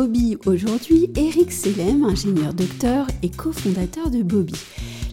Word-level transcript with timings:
Bobby 0.00 0.38
aujourd'hui, 0.46 1.10
Eric 1.14 1.52
Selem, 1.52 2.04
ingénieur 2.04 2.54
docteur 2.54 3.06
et 3.22 3.28
cofondateur 3.28 4.10
de 4.10 4.22
Bobby. 4.22 4.54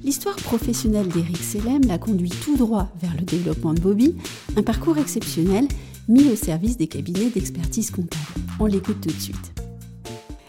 L'histoire 0.02 0.38
professionnelle 0.38 1.10
d'Eric 1.10 1.44
Selem 1.44 1.82
l'a 1.86 1.98
conduit 1.98 2.30
tout 2.30 2.56
droit 2.56 2.88
vers 3.02 3.14
le 3.14 3.26
développement 3.26 3.74
de 3.74 3.82
Bobby, 3.82 4.16
un 4.56 4.64
parcours 4.64 4.98
exceptionnel 4.98 5.68
mis 6.08 6.30
au 6.30 6.38
service 6.38 6.78
des 6.78 6.88
cabinets 6.88 7.30
d'expertise 7.30 7.92
comptable. 7.92 8.24
On 8.62 8.66
l'écoute 8.66 9.02
tout 9.02 9.10
de 9.10 9.20
suite. 9.20 9.52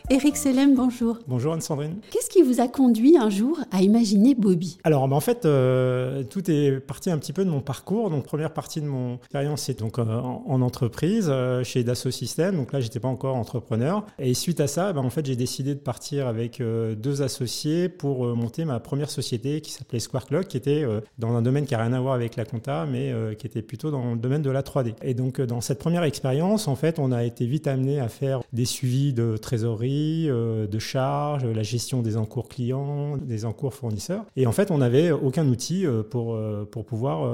Eric 0.09 0.37
Selem, 0.37 0.77
bonjour. 0.77 1.19
Bonjour 1.27 1.55
Anne-Sandrine. 1.55 1.97
Qu'est-ce 2.29 2.45
qui 2.45 2.55
vous 2.55 2.61
a 2.61 2.69
conduit 2.69 3.17
un 3.17 3.31
jour 3.31 3.59
à 3.71 3.81
imaginer 3.81 4.35
Bobby 4.35 4.79
Alors 4.85 5.09
bah, 5.09 5.17
en 5.17 5.21
fait, 5.21 5.47
euh, 5.47 6.25
tout 6.25 6.51
est 6.51 6.79
parti 6.79 7.11
un 7.11 7.17
petit 7.17 7.33
peu 7.33 7.45
de 7.45 7.49
mon 7.49 7.61
parcours. 7.61 8.11
Donc 8.11 8.25
première 8.25 8.53
partie 8.53 8.83
de 8.83 8.87
mon 8.87 9.17
expérience, 9.17 9.63
c'est 9.63 9.79
donc 9.79 9.99
euh, 9.99 10.05
en, 10.05 10.61
entreprise 10.61 11.29
euh, 11.31 11.65
chez 11.65 11.85
Dassault 11.85 12.11
Systèmes. 12.11 12.57
Donc 12.57 12.73
là, 12.73 12.81
j'étais 12.81 13.01
pas 13.01 13.09
encore 13.09 13.37
entrepreneur. 13.37 14.05
Et 14.19 14.35
suite 14.35 14.61
à 14.61 14.67
ça, 14.67 14.93
bah, 14.93 15.01
en 15.01 15.09
fait, 15.09 15.25
j'ai 15.25 15.37
décidé 15.37 15.75
de 15.75 15.81
partir 15.81 16.27
avec 16.27 16.61
deux 16.61 17.23
associés 17.23 17.89
pour 17.89 18.27
monter 18.37 18.65
ma 18.67 18.79
première 18.81 19.11
société 19.11 19.63
qui 19.63 19.71
s'appelait 19.71 20.01
Square 20.01 20.27
Clock, 20.27 20.49
qui 20.49 20.57
était 20.57 20.85
dans 21.19 21.35
un 21.35 21.43
domaine 21.43 21.65
qui 21.65 21.75
a 21.75 21.83
rien 21.83 21.93
à 21.93 22.01
voir 22.01 22.15
avec 22.15 22.37
la 22.37 22.45
compta, 22.45 22.85
mais 22.85 23.15
qui 23.39 23.47
était 23.47 23.63
plutôt 23.63 23.91
dans 23.91 24.13
le 24.13 24.19
domaine 24.19 24.43
de 24.43 24.51
la 24.51 24.63
3D. 24.63 24.95
Et 25.03 25.15
donc 25.15 25.41
dans 25.41 25.61
cette 25.61 25.79
première 25.79 26.03
expérience, 26.03 26.69
en 26.69 26.77
fait, 26.77 26.99
on 26.99 27.11
a 27.13 27.25
été 27.25 27.47
vite 27.47 27.67
amené 27.67 28.01
à 28.01 28.09
faire 28.09 28.43
des 28.53 28.65
suivis 28.67 29.13
de 29.15 29.37
trésorerie 29.37 30.27
de 30.27 30.79
charges, 30.79 31.45
la 31.45 31.63
gestion 31.63 32.03
des 32.03 32.18
encours 32.19 32.49
clients, 32.49 33.17
des 33.17 33.45
encours 33.45 33.75
fournisseurs. 33.75 34.25
Et 34.37 34.47
en 34.47 34.53
fait, 34.53 34.71
on 34.71 34.79
n'avait 34.79 35.11
aucun 35.11 35.47
outil 35.49 35.87
euh, 35.87 36.03
pour, 36.03 36.35
euh, 36.35 36.69
pour 36.71 36.85
pouvoir 36.85 37.29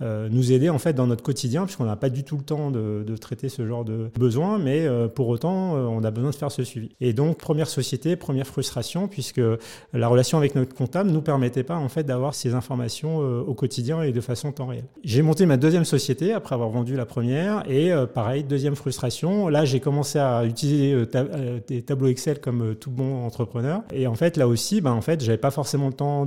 nous 0.00 0.52
aider 0.52 0.70
en 0.70 0.78
fait 0.78 0.94
dans 0.94 1.06
notre 1.06 1.22
quotidien, 1.22 1.64
puisqu'on 1.64 1.84
n'a 1.84 1.96
pas 1.96 2.08
du 2.08 2.24
tout 2.24 2.38
le 2.38 2.42
temps 2.42 2.70
de, 2.70 3.16
traiter 3.20 3.50
ce 3.50 3.66
genre 3.66 3.84
de 3.84 4.10
besoins, 4.18 4.58
mais 4.58 4.88
pour 5.14 5.28
autant, 5.28 5.74
on 5.74 6.02
a 6.04 6.10
besoin 6.10 6.30
de 6.30 6.34
faire 6.34 6.50
ce 6.50 6.64
suivi. 6.64 6.90
Et 7.02 7.12
donc, 7.12 7.36
première 7.36 7.68
société, 7.68 8.16
première 8.16 8.46
frustration, 8.46 9.08
puisque 9.08 9.42
la 9.92 10.08
relation 10.08 10.38
avec 10.38 10.54
notre 10.54 10.74
comptable 10.74 11.10
ne 11.10 11.14
nous 11.14 11.20
permettait 11.20 11.64
pas 11.64 11.76
en 11.76 11.90
fait 11.90 12.04
d'avoir 12.04 12.34
ces 12.34 12.54
informations 12.54 13.18
au 13.18 13.52
quotidien 13.52 14.02
et 14.02 14.12
de 14.12 14.20
façon 14.22 14.52
temps 14.52 14.68
réel. 14.68 14.84
J'ai 15.04 15.20
monté 15.20 15.44
ma 15.44 15.58
deuxième 15.58 15.84
société 15.84 16.32
après 16.32 16.54
avoir 16.54 16.70
vendu 16.70 16.96
la 16.96 17.04
première, 17.04 17.62
et 17.70 17.92
pareil, 18.14 18.42
deuxième 18.42 18.76
frustration. 18.76 19.48
Là, 19.48 19.66
j'ai 19.66 19.80
commencé 19.80 20.18
à 20.18 20.46
utiliser 20.46 20.96
des 21.68 21.82
tableau 21.82 22.08
Excel 22.08 22.40
comme 22.40 22.62
euh, 22.62 22.74
tout 22.74 22.90
bon 22.90 23.24
entrepreneur. 23.24 23.82
En 24.10 24.14
fait, 24.14 24.36
là 24.36 24.48
aussi, 24.48 24.80
ben, 24.80 24.92
en 24.92 25.00
fait, 25.00 25.22
j'avais 25.22 25.38
pas 25.38 25.50
forcément 25.50 25.86
le 25.86 25.92
temps 25.92 26.26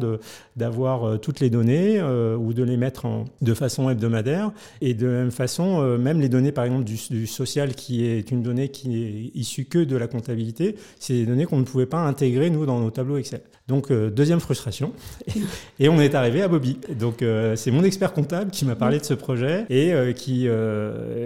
d'avoir 0.56 1.03
euh, 1.08 1.17
toutes 1.17 1.39
les 1.39 1.50
données 1.50 2.00
euh, 2.00 2.36
ou 2.36 2.53
de 2.53 2.64
les 2.64 2.78
mettre 2.78 3.06
en, 3.06 3.26
de 3.42 3.53
façon 3.53 3.89
hebdomadaire. 3.89 4.52
Et 4.81 4.94
de 4.94 5.08
la 5.08 5.14
même 5.14 5.31
façon, 5.31 5.81
même 5.98 6.20
les 6.20 6.30
données, 6.30 6.52
par 6.52 6.66
exemple, 6.66 6.84
du, 6.84 7.28
social, 7.28 7.76
qui 7.76 8.06
est 8.06 8.31
une 8.31 8.42
donnée 8.42 8.70
qui 8.70 9.04
est 9.04 9.38
issue 9.38 9.66
que 9.66 9.80
de 9.80 9.95
la 9.95 10.08
comptabilité, 10.08 10.76
c'est 11.00 11.14
des 11.14 11.26
données 11.26 11.45
qu'on 11.45 11.58
ne 11.58 11.64
pouvait 11.64 11.86
pas 11.86 12.00
intégrer, 12.00 12.50
nous, 12.50 12.66
dans 12.66 12.80
nos 12.80 12.92
tableaux 12.92 13.17
Excel. 13.17 13.42
Donc, 13.67 13.92
deuxième 13.92 14.39
frustration. 14.39 14.92
Et, 15.80 15.89
on 15.89 16.00
est 16.00 16.16
arrivé 16.16 16.42
à 16.42 16.48
Bobby. 16.48 16.78
Donc, 16.98 17.23
c'est 17.56 17.72
mon 17.72 17.84
expert 17.84 18.14
comptable 18.14 18.52
qui 18.52 18.66
m'a 18.66 18.76
parlé 18.76 19.00
de 19.00 19.06
ce 19.06 19.14
projet 19.14 19.66
et 19.70 20.14
qui, 20.16 20.48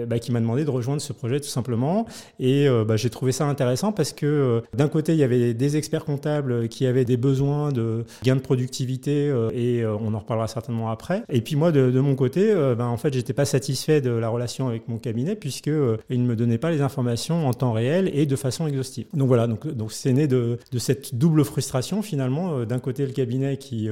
bah, 0.06 0.18
qui 0.18 0.32
m'a 0.32 0.40
demandé 0.40 0.64
de 0.64 0.70
rejoindre 0.70 1.00
ce 1.00 1.12
projet 1.12 1.40
tout 1.40 1.48
simplement. 1.48 2.06
Et 2.38 2.68
bah, 2.86 2.96
j'ai 2.96 3.10
trouvé 3.10 3.32
ça 3.32 3.46
intéressant 3.46 3.92
parce 3.92 4.12
que 4.12 4.26
euh, 4.48 4.60
d'un 4.74 4.88
côté, 4.88 5.12
il 5.12 5.18
y 5.18 5.22
avait 5.22 5.54
des 5.54 5.76
experts 5.76 6.04
comptables 6.04 6.47
qui 6.70 6.86
avaient 6.86 7.04
des 7.04 7.16
besoins 7.16 7.72
de 7.72 8.04
gains 8.22 8.36
de 8.36 8.40
productivité 8.40 9.28
euh, 9.28 9.50
et 9.52 9.82
euh, 9.82 9.96
on 10.00 10.14
en 10.14 10.18
reparlera 10.18 10.48
certainement 10.48 10.90
après. 10.90 11.22
Et 11.28 11.40
puis 11.40 11.56
moi, 11.56 11.72
de, 11.72 12.00
mon 12.00 12.14
côté, 12.14 12.54
ben, 12.54 12.86
en 12.86 12.96
fait, 12.96 13.12
j'étais 13.12 13.32
pas 13.32 13.44
satisfait 13.44 14.00
de 14.00 14.10
la 14.10 14.28
relation 14.28 14.68
avec 14.68 14.88
mon 14.88 14.98
cabinet 14.98 15.36
puisque 15.36 15.70
il 16.10 16.22
ne 16.22 16.26
me 16.26 16.36
donnait 16.36 16.58
pas 16.58 16.70
les 16.70 16.80
informations 16.80 17.46
en 17.46 17.52
temps 17.52 17.72
réel 17.72 18.10
et 18.14 18.26
de 18.26 18.36
façon 18.36 18.66
exhaustive. 18.66 19.06
Donc 19.14 19.28
voilà, 19.28 19.46
donc 19.46 19.66
donc 19.66 19.92
c'est 19.92 20.12
né 20.12 20.26
de, 20.26 20.58
de, 20.70 20.78
cette 20.78 21.14
double 21.14 21.44
frustration 21.44 22.02
finalement. 22.02 22.64
D'un 22.64 22.78
côté, 22.78 23.06
le 23.06 23.12
cabinet 23.12 23.56
qui 23.56 23.88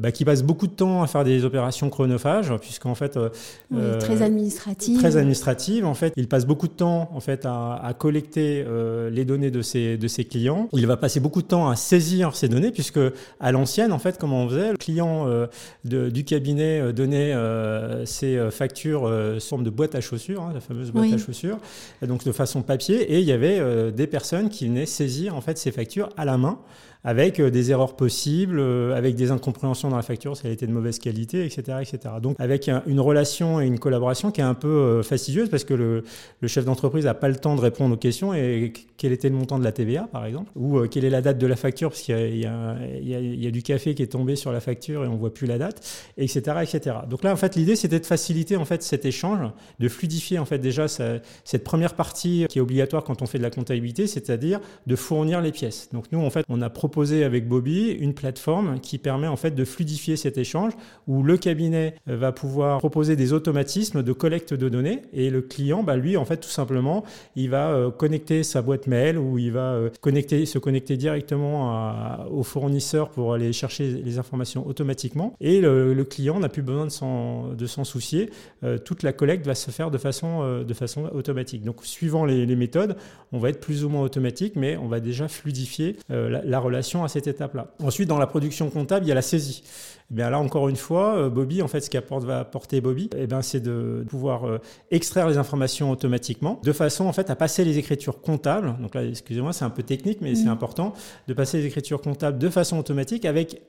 bah, 0.00 0.12
qui 0.12 0.24
passe 0.24 0.42
beaucoup 0.42 0.66
de 0.66 0.72
temps 0.72 1.02
à 1.02 1.06
faire 1.06 1.24
des 1.24 1.44
opérations 1.44 1.90
chronophages 1.90 2.52
puisqu'en 2.60 2.94
fait 2.94 3.18
très 4.00 4.22
administrative. 4.22 4.98
Très 4.98 5.16
administrative. 5.16 5.84
En 5.84 5.94
fait, 5.94 6.12
il 6.16 6.28
passe 6.28 6.46
beaucoup 6.46 6.68
de 6.68 6.72
temps 6.72 7.10
en 7.14 7.20
fait 7.20 7.46
à, 7.46 7.74
à 7.74 7.94
collecter 7.94 8.64
les 9.10 9.24
données 9.24 9.50
de 9.50 9.62
de 9.96 10.08
ses 10.08 10.24
clients. 10.24 10.68
Il 10.72 10.86
va 10.86 10.96
passer 10.96 11.20
beaucoup 11.20 11.42
de 11.42 11.46
temps 11.46 11.68
à 11.68 11.76
saisir 11.92 12.34
ces 12.34 12.48
données 12.48 12.70
puisque 12.70 13.00
à 13.38 13.52
l'ancienne, 13.52 13.92
en 13.92 13.98
fait, 13.98 14.16
comment 14.18 14.44
on 14.44 14.48
faisait, 14.48 14.70
le 14.70 14.78
client 14.78 15.26
euh, 15.26 15.46
du 15.84 16.24
cabinet 16.24 16.80
euh, 16.80 16.92
donnait 16.92 17.34
euh, 17.34 18.06
ses 18.06 18.50
factures 18.50 19.10
forme 19.40 19.64
de 19.64 19.70
boîte 19.70 19.94
à 19.94 20.00
chaussures, 20.00 20.42
hein, 20.42 20.52
la 20.54 20.60
fameuse 20.60 20.90
boîte 20.90 21.12
à 21.12 21.18
chaussures, 21.18 21.58
donc 22.00 22.24
de 22.24 22.32
façon 22.32 22.62
papier, 22.62 23.12
et 23.12 23.18
il 23.18 23.24
y 23.26 23.32
avait 23.32 23.92
des 23.92 24.06
personnes 24.06 24.48
qui 24.48 24.68
venaient 24.68 24.86
saisir 24.86 25.36
en 25.36 25.40
fait 25.42 25.58
ces 25.58 25.70
factures 25.70 26.08
à 26.16 26.24
la 26.24 26.38
main 26.38 26.58
avec 27.04 27.40
euh, 27.40 27.50
des 27.50 27.70
erreurs 27.70 27.96
possibles, 27.96 28.58
euh, 28.60 28.94
avec 28.94 29.16
des 29.16 29.30
incompréhensions 29.30 29.90
dans 29.90 29.96
la 29.96 30.02
facture 30.02 30.36
si 30.36 30.46
elle 30.46 30.52
était 30.52 30.66
de 30.66 30.72
mauvaise 30.72 30.98
qualité, 30.98 31.44
etc. 31.44 31.78
etc. 31.80 32.14
Donc 32.22 32.36
avec 32.38 32.70
une 32.86 33.00
relation 33.00 33.60
et 33.60 33.66
une 33.66 33.78
collaboration 33.78 34.30
qui 34.30 34.40
est 34.40 34.44
un 34.44 34.54
peu 34.54 34.68
euh, 34.68 35.02
fastidieuse 35.02 35.48
parce 35.48 35.64
que 35.64 35.74
le, 35.74 36.04
chef 36.46 36.64
d'entreprise 36.64 37.04
n'a 37.04 37.14
pas 37.14 37.28
le 37.28 37.36
temps 37.36 37.56
de 37.56 37.60
répondre 37.60 37.94
aux 37.94 37.98
questions 37.98 38.34
et 38.34 38.72
quel 38.96 39.12
était 39.12 39.28
le 39.28 39.34
montant 39.34 39.58
de 39.58 39.64
la 39.64 39.72
TVA 39.72 40.08
par 40.12 40.26
exemple, 40.26 40.50
ou 40.54 40.80
quelle 40.86 41.04
est 41.04 41.10
la 41.10 41.22
date 41.22 41.38
de 41.38 41.46
la 41.46 41.56
facture 41.56 41.90
parce 41.90 42.02
qu'il 42.02 42.36
y, 42.36 42.46
a 42.46 43.50
du 43.50 43.62
café 43.62 43.94
qui 43.94 44.02
est 44.02 44.08
tombé 44.08 44.36
sur 44.36 44.52
la 44.52 44.60
facture 44.60 45.04
et 45.04 45.08
on 45.08 45.16
voit 45.16 45.32
plus 45.32 45.46
la 45.46 45.58
date, 45.58 45.80
etc. 46.18 46.56
etc. 46.62 46.96
Donc 47.08 47.22
là 47.24 47.32
en 47.32 47.36
fait 47.36 47.56
l'idée 47.56 47.74
c'était 47.74 48.00
de 48.00 48.06
faciliter 48.06 48.56
en 48.56 48.64
fait 48.64 48.82
cet 48.82 49.04
échange, 49.06 49.50
de 49.78 49.88
fluidifier 49.88 50.38
en 50.38 50.44
fait 50.44 50.58
déjà 50.58 50.88
cette 50.88 51.64
première 51.64 51.94
partie 51.94 52.46
qui 52.48 52.58
est 52.58 52.62
obligatoire 52.62 53.02
quand 53.02 53.22
on 53.22 53.26
fait 53.26 53.38
de 53.38 53.42
la 53.42 53.50
comptabilité, 53.50 54.06
c'est-à-dire 54.06 54.60
de 54.86 54.96
fournir 54.96 55.40
les 55.40 55.52
pièces. 55.52 55.88
Donc 55.92 56.06
nous 56.12 56.20
en 56.20 56.30
fait 56.30 56.44
on 56.48 56.60
a 56.60 56.68
proposé 56.68 56.91
avec 57.24 57.48
Bobby 57.48 57.90
une 57.90 58.14
plateforme 58.14 58.80
qui 58.80 58.98
permet 58.98 59.26
en 59.26 59.36
fait 59.36 59.52
de 59.52 59.64
fluidifier 59.64 60.16
cet 60.16 60.38
échange 60.38 60.72
où 61.08 61.22
le 61.22 61.36
cabinet 61.36 61.94
va 62.06 62.32
pouvoir 62.32 62.78
proposer 62.78 63.16
des 63.16 63.32
automatismes 63.32 64.02
de 64.02 64.12
collecte 64.12 64.54
de 64.54 64.68
données 64.68 65.02
et 65.12 65.30
le 65.30 65.42
client, 65.42 65.82
bah, 65.82 65.96
lui, 65.96 66.16
en 66.16 66.24
fait, 66.24 66.38
tout 66.38 66.48
simplement, 66.48 67.04
il 67.36 67.50
va 67.50 67.70
euh, 67.70 67.90
connecter 67.90 68.42
sa 68.42 68.62
boîte 68.62 68.86
mail 68.86 69.18
ou 69.18 69.38
il 69.38 69.52
va 69.52 69.72
euh, 69.72 69.90
connecter, 70.00 70.46
se 70.46 70.58
connecter 70.58 70.96
directement 70.96 71.52
au 72.30 72.42
fournisseur 72.42 73.10
pour 73.10 73.34
aller 73.34 73.52
chercher 73.52 73.88
les 73.88 74.18
informations 74.18 74.66
automatiquement 74.66 75.34
et 75.40 75.60
le, 75.60 76.02
client 76.02 76.40
n'a 76.40 76.48
plus 76.48 76.62
besoin 76.62 76.86
de 76.86 77.66
s'en 77.66 77.84
soucier. 77.84 78.30
Euh, 78.64 78.76
toute 78.78 79.02
la 79.02 79.12
collecte 79.12 79.46
va 79.46 79.54
se 79.54 79.70
faire 79.70 79.90
de 79.90 79.98
façon, 79.98 80.62
de 80.62 80.74
façon 80.74 81.04
automatique. 81.12 81.62
Donc, 81.62 81.84
suivant 81.84 82.24
les, 82.24 82.56
méthodes, 82.56 82.96
on 83.32 83.38
va 83.38 83.48
être 83.48 83.60
plus 83.60 83.84
ou 83.84 83.88
moins 83.88 84.02
automatique, 84.02 84.56
mais 84.56 84.76
on 84.76 84.88
va 84.88 85.00
déjà 85.00 85.28
fluidifier 85.28 85.96
la 86.08 86.58
relation 86.58 86.81
à 87.04 87.08
cette 87.08 87.26
étape-là. 87.26 87.68
Ensuite, 87.82 88.08
dans 88.08 88.18
la 88.18 88.26
production 88.26 88.70
comptable, 88.70 89.06
il 89.06 89.08
y 89.08 89.12
a 89.12 89.14
la 89.14 89.22
saisie. 89.22 89.62
Eh 90.10 90.14
bien 90.14 90.30
là, 90.30 90.38
encore 90.38 90.68
une 90.68 90.76
fois, 90.76 91.16
euh, 91.16 91.30
Bobby, 91.30 91.62
en 91.62 91.68
fait, 91.68 91.80
ce 91.80 91.90
qu'apporte 91.90 92.24
va 92.24 92.40
apporter 92.40 92.80
Bobby, 92.80 93.08
eh 93.16 93.26
bien, 93.26 93.42
c'est 93.42 93.60
de 93.60 94.04
pouvoir 94.08 94.46
euh, 94.46 94.58
extraire 94.90 95.28
les 95.28 95.38
informations 95.38 95.90
automatiquement, 95.90 96.60
de 96.62 96.72
façon 96.72 97.06
en 97.06 97.12
fait 97.12 97.30
à 97.30 97.36
passer 97.36 97.64
les 97.64 97.78
écritures 97.78 98.20
comptables. 98.20 98.76
Donc 98.80 98.94
là, 98.94 99.04
excusez-moi, 99.04 99.52
c'est 99.52 99.64
un 99.64 99.70
peu 99.70 99.82
technique, 99.82 100.18
mais 100.20 100.34
c'est 100.34 100.48
important 100.48 100.92
de 101.28 101.34
passer 101.34 101.58
les 101.58 101.66
écritures 101.66 102.00
comptables 102.00 102.38
de 102.38 102.48
façon 102.48 102.78
automatique 102.78 103.24
avec 103.24 103.62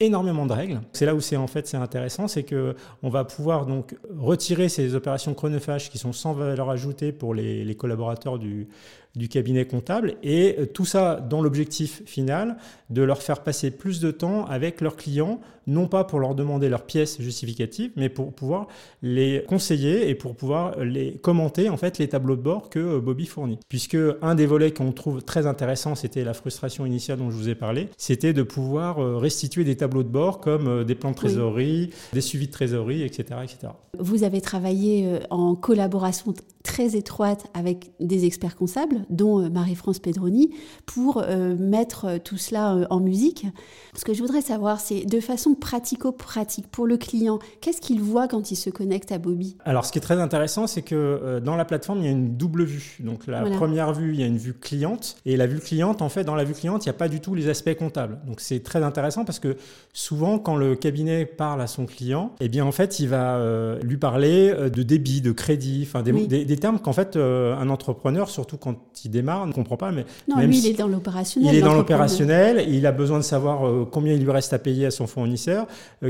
énormément 0.00 0.46
de 0.46 0.52
règles. 0.52 0.80
C'est 0.92 1.06
là 1.06 1.14
où 1.14 1.20
c'est 1.20 1.36
en 1.36 1.46
fait 1.46 1.66
c'est 1.66 1.76
intéressant, 1.76 2.28
c'est 2.28 2.42
que 2.42 2.74
on 3.02 3.08
va 3.08 3.24
pouvoir 3.24 3.64
donc 3.64 3.96
retirer 4.18 4.68
ces 4.68 4.94
opérations 4.94 5.32
chronophages 5.32 5.90
qui 5.90 5.98
sont 5.98 6.12
sans 6.12 6.34
valeur 6.34 6.68
ajoutée 6.68 7.12
pour 7.12 7.34
les, 7.34 7.74
collaborateurs 7.76 8.38
du, 8.38 8.68
du 9.16 9.28
cabinet 9.28 9.64
comptable 9.64 10.16
et 10.22 10.56
tout 10.74 10.84
ça 10.84 11.16
dans 11.16 11.40
l'objectif 11.40 12.02
final 12.04 12.58
de 12.90 13.02
leur 13.02 13.22
faire 13.22 13.42
passer 13.42 13.70
plus 13.70 14.00
de 14.00 14.10
temps 14.10 14.44
avec 14.44 14.82
leurs 14.82 14.96
clients, 14.96 15.40
non 15.66 15.88
pas 15.88 16.04
pour 16.04 16.20
leur 16.20 16.34
demander 16.34 16.68
leurs 16.68 16.84
pièces 16.84 17.20
justificatives, 17.20 17.90
mais 17.96 18.10
pour 18.10 18.32
pouvoir 18.34 18.68
les 19.02 19.42
conseiller 19.48 20.08
et 20.08 20.14
pour 20.14 20.36
pouvoir 20.36 20.78
les 20.84 21.14
commenter 21.16 21.70
en 21.70 21.78
fait 21.78 21.98
les 21.98 22.08
tableaux 22.08 22.36
de 22.36 22.42
bord 22.42 22.68
que 22.68 22.98
Bobby 22.98 23.26
fournit. 23.26 23.58
Puisque 23.68 23.96
un 24.20 24.34
des 24.34 24.46
volets 24.46 24.72
qu'on 24.72 24.92
trouve 24.92 25.22
très 25.22 25.46
intéressant, 25.46 25.94
c'était 25.94 26.22
la 26.22 26.34
frustration 26.34 26.84
initiale 26.84 27.18
dont 27.18 27.30
je 27.30 27.36
vous 27.36 27.48
ai 27.48 27.54
parlé, 27.54 27.88
c'était 27.96 28.34
de 28.34 28.42
pouvoir 28.42 29.02
euh, 29.02 29.16
restituer 29.16 29.64
des 29.64 29.76
tableaux 29.76 29.85
de 30.02 30.08
bord 30.08 30.40
comme 30.40 30.68
euh, 30.68 30.84
des 30.84 30.94
plans 30.94 31.10
de 31.10 31.16
trésorerie, 31.16 31.90
des 32.12 32.20
suivis 32.20 32.46
de 32.46 32.52
trésorerie, 32.52 33.02
etc., 33.02 33.40
etc. 33.42 33.72
Vous 33.98 34.24
avez 34.24 34.40
travaillé 34.40 35.06
euh, 35.06 35.18
en 35.30 35.54
collaboration 35.54 36.34
très 36.66 36.96
étroite 36.96 37.46
avec 37.54 37.92
des 38.00 38.24
experts 38.24 38.56
comptables 38.56 39.06
dont 39.08 39.40
euh, 39.40 39.48
Marie-France 39.48 40.00
Pedroni, 40.00 40.50
pour 40.84 41.22
euh, 41.22 41.54
mettre 41.56 42.06
euh, 42.06 42.18
tout 42.22 42.36
cela 42.36 42.86
en 42.90 42.98
musique. 42.98 43.46
Ce 43.94 44.04
que 44.04 44.12
je 44.12 44.20
voudrais 44.20 44.42
savoir, 44.42 44.80
c'est 44.80 45.04
de 45.04 45.20
façon 45.20 45.54
pratico-pratique 45.54 46.66
pour 46.66 46.86
le 46.86 46.96
client, 46.96 47.38
qu'est-ce 47.60 47.80
qu'il 47.80 48.00
voit 48.00 48.26
quand 48.26 48.50
il 48.50 48.56
se 48.56 48.68
connecte 48.68 49.12
à 49.12 49.18
Bobby? 49.18 49.56
Alors, 49.64 49.84
ce 49.84 49.92
qui 49.92 49.98
est 49.98 50.02
très 50.02 50.20
intéressant, 50.20 50.66
c'est 50.66 50.82
que 50.82 51.40
dans 51.42 51.56
la 51.56 51.64
plateforme, 51.64 52.00
il 52.00 52.04
y 52.04 52.08
a 52.08 52.12
une 52.12 52.36
double 52.36 52.64
vue. 52.64 52.98
Donc, 53.00 53.26
la 53.26 53.42
première 53.42 53.92
vue, 53.92 54.12
il 54.12 54.20
y 54.20 54.24
a 54.24 54.26
une 54.26 54.36
vue 54.36 54.52
cliente. 54.52 55.16
Et 55.24 55.36
la 55.36 55.46
vue 55.46 55.60
cliente, 55.60 56.02
en 56.02 56.08
fait, 56.08 56.24
dans 56.24 56.34
la 56.34 56.44
vue 56.44 56.54
cliente, 56.54 56.84
il 56.84 56.88
n'y 56.88 56.94
a 56.94 56.98
pas 56.98 57.08
du 57.08 57.20
tout 57.20 57.34
les 57.34 57.48
aspects 57.48 57.74
comptables. 57.74 58.18
Donc, 58.26 58.40
c'est 58.40 58.60
très 58.60 58.82
intéressant 58.82 59.24
parce 59.24 59.38
que 59.38 59.56
souvent, 59.92 60.38
quand 60.38 60.56
le 60.56 60.74
cabinet 60.74 61.24
parle 61.24 61.62
à 61.62 61.66
son 61.66 61.86
client, 61.86 62.32
eh 62.40 62.48
bien, 62.48 62.64
en 62.64 62.72
fait, 62.72 62.98
il 62.98 63.08
va 63.08 63.78
lui 63.82 63.96
parler 63.96 64.52
de 64.52 64.82
débit, 64.82 65.20
de 65.20 65.32
crédit, 65.32 65.84
enfin, 65.86 66.02
des, 66.02 66.12
des 66.44 66.55
des 66.55 66.55
termes 66.56 66.78
qu'en 66.78 66.92
fait 66.92 67.16
un 67.16 67.68
entrepreneur, 67.68 68.28
surtout 68.28 68.56
quand 68.56 68.76
il 69.04 69.10
démarre, 69.10 69.46
ne 69.46 69.52
comprend 69.52 69.76
pas. 69.76 69.92
Mais 69.92 70.04
non, 70.28 70.38
lui, 70.38 70.58
il 70.58 70.66
est 70.66 70.74
dans 70.74 70.88
l'opérationnel. 70.88 71.54
Il 71.54 71.58
est 71.58 71.62
dans 71.62 71.74
l'opérationnel. 71.74 72.66
Il 72.68 72.86
a 72.86 72.92
besoin 72.92 73.18
de 73.18 73.24
savoir 73.24 73.88
combien 73.90 74.14
il 74.14 74.22
lui 74.22 74.30
reste 74.30 74.52
à 74.52 74.58
payer 74.58 74.86
à 74.86 74.90
son 74.90 75.06
fournisseur, 75.06 75.66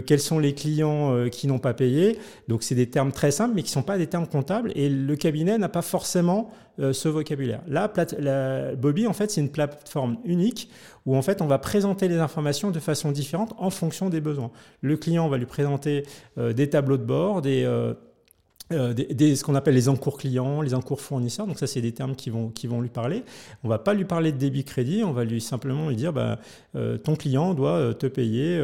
quels 0.06 0.20
sont 0.20 0.38
les 0.38 0.54
clients 0.54 1.28
qui 1.30 1.46
n'ont 1.46 1.58
pas 1.58 1.74
payé. 1.74 2.18
Donc 2.48 2.62
c'est 2.62 2.74
des 2.74 2.88
termes 2.88 3.12
très 3.12 3.30
simples, 3.30 3.52
mais 3.54 3.62
qui 3.62 3.70
sont 3.70 3.82
pas 3.82 3.98
des 3.98 4.06
termes 4.06 4.26
comptables. 4.26 4.72
Et 4.74 4.88
le 4.88 5.16
cabinet 5.16 5.58
n'a 5.58 5.68
pas 5.68 5.82
forcément 5.82 6.50
ce 6.78 7.08
vocabulaire. 7.08 7.62
Là, 7.66 7.90
la, 8.18 8.74
Bobby, 8.74 9.06
en 9.06 9.12
fait, 9.12 9.30
c'est 9.30 9.40
une 9.40 9.50
plateforme 9.50 10.18
unique 10.24 10.68
où 11.06 11.16
en 11.16 11.22
fait 11.22 11.40
on 11.40 11.46
va 11.46 11.58
présenter 11.58 12.08
les 12.08 12.18
informations 12.18 12.70
de 12.70 12.80
façon 12.80 13.12
différente 13.12 13.54
en 13.58 13.70
fonction 13.70 14.10
des 14.10 14.20
besoins. 14.20 14.50
Le 14.80 14.96
client 14.96 15.28
va 15.28 15.38
lui 15.38 15.46
présenter 15.46 16.02
euh, 16.36 16.52
des 16.52 16.68
tableaux 16.68 16.98
de 16.98 17.04
bord, 17.04 17.42
euh, 17.46 17.94
euh, 18.72 18.92
des, 18.92 19.36
ce 19.36 19.44
qu'on 19.44 19.54
appelle 19.54 19.74
les 19.74 19.88
encours 19.88 20.18
clients, 20.18 20.60
les 20.60 20.74
encours 20.74 21.00
fournisseurs. 21.00 21.46
Donc 21.46 21.58
ça, 21.58 21.66
c'est 21.66 21.80
des 21.80 21.92
termes 21.92 22.16
qui 22.16 22.30
vont, 22.30 22.48
qui 22.48 22.66
vont 22.66 22.80
lui 22.80 22.88
parler. 22.88 23.22
On 23.64 23.68
va 23.68 23.78
pas 23.78 23.94
lui 23.94 24.04
parler 24.04 24.32
de 24.32 24.38
débit 24.38 24.64
crédit, 24.64 25.04
on 25.04 25.12
va 25.12 25.24
lui 25.24 25.40
simplement 25.40 25.88
lui 25.88 25.96
dire, 25.96 26.12
bah, 26.12 26.38
ton 27.04 27.16
client 27.16 27.54
doit 27.54 27.94
te 27.94 28.06
payer 28.06 28.60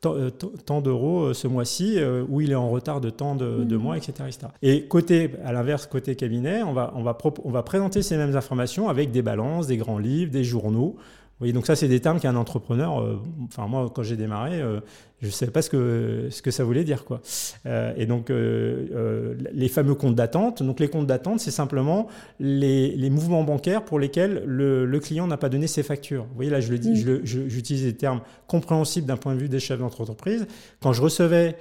tant, 0.00 0.80
d'euros 0.80 1.34
ce 1.34 1.48
mois-ci, 1.48 1.98
ou 2.28 2.40
il 2.40 2.52
est 2.52 2.56
en 2.56 2.70
retard 2.70 3.00
de 3.00 3.10
tant 3.10 3.34
de, 3.34 3.64
de 3.64 3.76
mmh. 3.76 3.80
mois, 3.80 3.96
etc., 3.96 4.12
etc., 4.26 4.46
Et 4.62 4.84
côté, 4.86 5.32
à 5.44 5.52
l'inverse, 5.52 5.86
côté 5.86 6.16
cabinet, 6.16 6.62
on 6.62 6.72
va, 6.72 6.92
on, 6.94 7.02
va 7.02 7.16
on 7.44 7.50
va 7.50 7.62
présenter 7.62 8.02
ces 8.02 8.16
mêmes 8.16 8.36
informations 8.36 8.88
avec 8.88 9.10
des 9.10 9.22
balances, 9.22 9.66
des 9.66 9.76
grands 9.76 9.98
livres, 9.98 10.30
des 10.30 10.44
journaux. 10.44 10.96
Oui, 11.40 11.52
donc 11.54 11.66
ça, 11.66 11.74
c'est 11.74 11.88
des 11.88 12.00
termes 12.00 12.20
qu'un 12.20 12.36
entrepreneur, 12.36 13.00
euh, 13.00 13.18
enfin 13.44 13.66
moi, 13.66 13.90
quand 13.94 14.02
j'ai 14.02 14.16
démarré, 14.16 14.60
euh, 14.60 14.80
je 15.22 15.26
ne 15.26 15.32
savais 15.32 15.52
pas 15.52 15.62
ce 15.62 15.70
que, 15.70 16.28
ce 16.30 16.42
que 16.42 16.50
ça 16.50 16.64
voulait 16.64 16.84
dire. 16.84 17.04
Quoi. 17.04 17.22
Euh, 17.64 17.94
et 17.96 18.06
donc, 18.06 18.30
les 18.30 19.68
fameux 19.68 19.94
comptes 19.94 20.14
d'attente. 20.14 20.62
Donc, 20.62 20.80
les 20.80 20.88
comptes 20.88 21.06
d'attente, 21.06 21.40
c'est 21.40 21.50
simplement 21.50 22.08
les, 22.38 22.94
les, 22.96 23.10
mouvements 23.10 23.44
bancaires 23.44 23.84
pour 23.84 23.98
lesquels 23.98 24.42
le, 24.46 24.84
le 24.84 25.00
client 25.00 25.26
n'a 25.26 25.36
pas 25.36 25.48
donné 25.48 25.66
ses 25.66 25.82
factures. 25.82 26.24
Vous 26.24 26.34
voyez, 26.36 26.50
là, 26.50 26.60
je 26.60 26.70
le 26.70 26.78
dis, 26.78 27.04
mm. 27.04 27.20
j'utilise 27.24 27.84
des 27.84 27.96
termes 27.96 28.20
compréhensibles 28.46 29.06
d'un 29.06 29.16
point 29.16 29.34
de 29.34 29.40
vue 29.40 29.48
des 29.48 29.60
chefs 29.60 29.78
d'entreprise. 29.78 30.46
Quand 30.80 30.92
je 30.92 31.02
recevais 31.02 31.56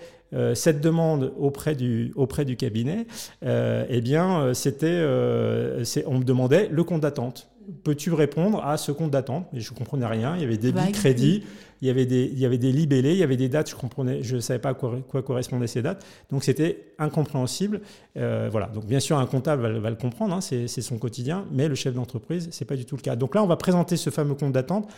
cette 0.54 0.80
demande 0.80 1.34
auprès 1.40 1.74
du, 1.74 2.14
auprès 2.16 2.46
du 2.46 2.56
cabinet, 2.56 3.08
euh, 3.44 3.86
eh 3.90 4.00
bien, 4.00 4.54
c'était, 4.54 4.88
euh, 4.88 5.84
on 6.06 6.20
me 6.20 6.24
demandait 6.24 6.70
le 6.72 6.84
compte 6.84 7.02
d'attente 7.02 7.50
peux-tu 7.84 8.14
répondre 8.14 8.64
à 8.64 8.78
ce 8.78 8.92
compte 8.92 9.12
d'attente? 9.12 9.48
Mais 9.54 9.60
je 9.60 9.72
ne 9.72 9.78
comprenais 9.78 10.06
rien. 10.06 10.36
Il 10.36 10.42
y 10.42 10.46
avait 10.46 10.58
des 10.58 10.72
bits 10.72 10.92
crédits, 10.92 11.44
il 11.82 11.88
y 11.88 11.92
avait 11.92 12.06
des, 12.06 12.30
il 12.32 12.40
y 12.40 12.46
avait 12.46 12.58
des 12.58 12.72
libellés, 12.72 13.14
il 13.14 13.18
y 13.18 13.24
avait 13.24 13.38
des 13.38 13.50
dates, 13.50 13.70
je 13.70 13.76
comprenais, 13.76 14.22
je 14.24 14.36
ne 14.36 14.42
savais 14.42 14.60
pas 14.60 14.70
à 14.70 14.74
quoi, 14.74 14.98
quoi, 15.08 15.22
correspondaient 15.22 15.68
ces 15.68 15.82
dates. 15.82 16.06
Donc 16.32 16.44
c'était 16.44 16.94
incompréhensible. 16.98 17.82
Euh, 18.18 18.50
voilà. 18.52 18.68
Donc 18.68 18.86
bien 18.86 19.00
sûr, 19.00 19.18
un 19.18 19.26
comptable 19.26 19.78
va, 19.78 19.90
le 19.90 19.96
comprendre, 19.96 20.36
hein, 20.36 20.42
c'est 20.42 20.68
son 20.68 20.98
quotidien, 20.98 21.46
mais 21.52 21.68
le 21.68 21.76
chef 21.76 21.94
d'entreprise, 21.94 22.50
ce 22.52 22.64
n'est 22.64 22.68
pas 22.68 22.76
du 22.76 22.86
tout 22.86 22.96
le 22.96 23.02
cas. 23.02 23.16
Donc 23.16 23.36
là, 23.36 23.44
on 23.44 23.48
va 23.48 23.58
présenter 23.58 23.98
ce 23.98 24.10
fameux 24.10 24.36
compte 24.36 24.54
d'attente. 24.54 24.90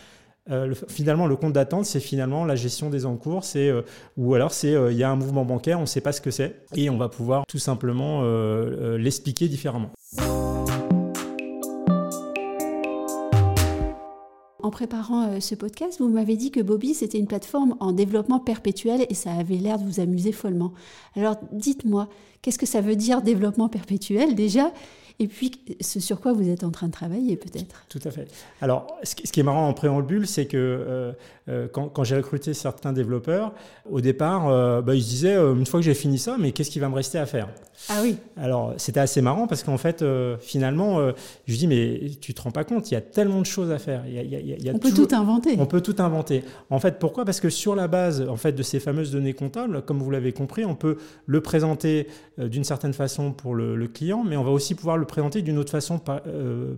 Euh, 0.50 0.74
finalement, 0.88 1.28
le 1.28 1.36
compte 1.36 1.54
d'attente, 1.54 1.86
c'est 1.86 2.00
finalement 2.00 2.46
la 2.46 2.56
gestion 2.56 2.90
des 2.90 3.06
encours, 3.06 3.44
c'est 3.44 3.70
euh, 3.70 3.84
ou 4.18 4.34
alors 4.34 4.52
c'est 4.52 4.74
il 4.90 4.98
y 4.98 5.04
a 5.04 5.12
un 5.12 5.16
mouvement 5.16 5.46
bancaire, 5.46 5.78
on 5.78 5.84
ne 5.84 5.88
sait 5.88 6.02
pas 6.02 6.14
ce 6.14 6.22
que 6.22 6.32
c'est, 6.32 6.64
et 6.76 6.90
on 6.90 6.98
va 6.98 7.10
pouvoir 7.10 7.46
tout 7.48 7.60
simplement 7.60 8.24
l'expliquer 8.98 9.48
différemment. 9.48 9.92
En 14.72 14.80
préparant 14.82 15.28
euh, 15.28 15.42
ce 15.42 15.54
podcast, 15.54 16.00
vous 16.00 16.08
m'avez 16.08 16.38
dit 16.38 16.50
que 16.50 16.62
Bobby, 16.62 16.94
c'était 16.94 17.20
une 17.20 17.28
plateforme 17.28 17.76
en 17.82 17.92
développement 17.92 18.40
perpétuel 18.40 19.06
et 19.10 19.14
ça 19.14 19.34
avait 19.34 19.58
l'air 19.58 19.78
de 19.78 19.84
vous 19.84 20.00
amuser 20.00 20.32
follement. 20.32 20.72
Alors 21.18 21.36
dites-moi, 21.52 22.08
qu'est-ce 22.42 22.58
que 22.58 22.66
ça 22.66 22.80
veut 22.80 22.96
dire 22.96 23.22
développement 23.22 23.68
perpétuel? 23.68 24.34
Déjà 24.34 24.72
et 25.20 25.28
puis 25.28 25.52
ce 25.80 26.00
sur 26.00 26.20
quoi 26.20 26.34
vous 26.34 26.50
êtes 26.50 26.64
en 26.64 26.72
train 26.72 26.88
de 26.88 26.92
travailler 26.92 27.38
peut-être? 27.38 27.86
Tout 27.90 28.00
à 28.06 28.12
fait. 28.12 28.28
Alors 28.62 28.88
ce 29.04 29.16
qui 29.16 29.40
est 29.40 29.44
marrant 29.44 29.68
en 29.68 29.74
préambule, 29.74 30.28
c'est 30.28 30.46
que 30.46 30.58
euh, 30.58 31.12
euh, 31.50 31.68
quand, 31.68 32.04
j'ai 32.04 32.16
recruté 32.16 32.54
certains 32.54 32.94
développeurs, 32.94 33.54
au 33.90 34.02
départ, 34.02 34.48
euh, 34.48 34.82
bah, 34.82 34.96
ils 34.96 35.04
se 35.04 35.10
disaient, 35.10 35.36
une 35.36 35.66
fois 35.66 35.80
que 35.80 35.86
j'ai 35.86 35.94
fini 35.94 36.18
ça, 36.18 36.38
mais 36.40 36.52
qu'est-ce 36.52 36.70
qui 36.70 36.80
va 36.80 36.90
me 36.90 36.96
rester 36.96 37.18
à 37.18 37.26
faire? 37.26 37.50
Ah 37.90 38.00
oui. 38.04 38.18
Alors 38.38 38.76
c'était 38.78 39.00
assez 39.00 39.22
marrant 39.22 39.48
parce 39.48 39.64
qu'en 39.64 39.80
fait, 39.80 40.06
finalement, 40.40 41.00
je 41.48 41.56
dis, 41.56 41.66
mais 41.66 42.12
tu 42.22 42.36
te 42.36 42.42
rends 42.42 42.52
pas 42.52 42.64
compte, 42.64 42.92
il 42.92 42.94
y 42.94 42.98
a 42.98 43.02
tellement 43.02 43.40
de 43.40 43.46
choses 43.46 43.72
à 43.72 43.80
faire. 43.80 44.04
on 44.72 44.78
peut 44.78 44.92
tout 44.92 45.08
inventer. 45.12 45.56
On 45.58 45.66
peut 45.66 45.82
tout 45.82 45.96
inventer. 45.98 46.44
En 46.70 46.80
fait, 46.80 47.00
pourquoi? 47.00 47.26
Parce 47.26 47.40
que 47.40 47.50
sur 47.50 47.76
la 47.76 47.88
base 47.88 48.28
en 48.30 48.36
fait, 48.36 48.52
de 48.52 48.62
ces 48.62 48.80
fameuses 48.80 49.12
données 49.12 49.34
comptables, 49.34 49.82
comme 49.82 49.98
vous 49.98 50.12
l'avez 50.12 50.32
compris, 50.32 50.64
on 50.64 50.76
peut 50.76 50.98
le 51.26 51.42
présenter 51.42 52.08
d'une 52.38 52.64
certaine 52.64 52.94
façon 52.94 53.32
pour 53.32 53.56
le, 53.56 53.76
le, 53.76 53.88
client, 53.88 54.24
mais 54.24 54.38
on 54.38 54.44
va 54.44 54.52
aussi 54.52 54.76
pouvoir 54.76 54.98
le 54.98 55.01
présenter 55.06 55.42
d'une 55.42 55.58
autre 55.58 55.72
façon 55.72 56.02
euh, 56.28 56.76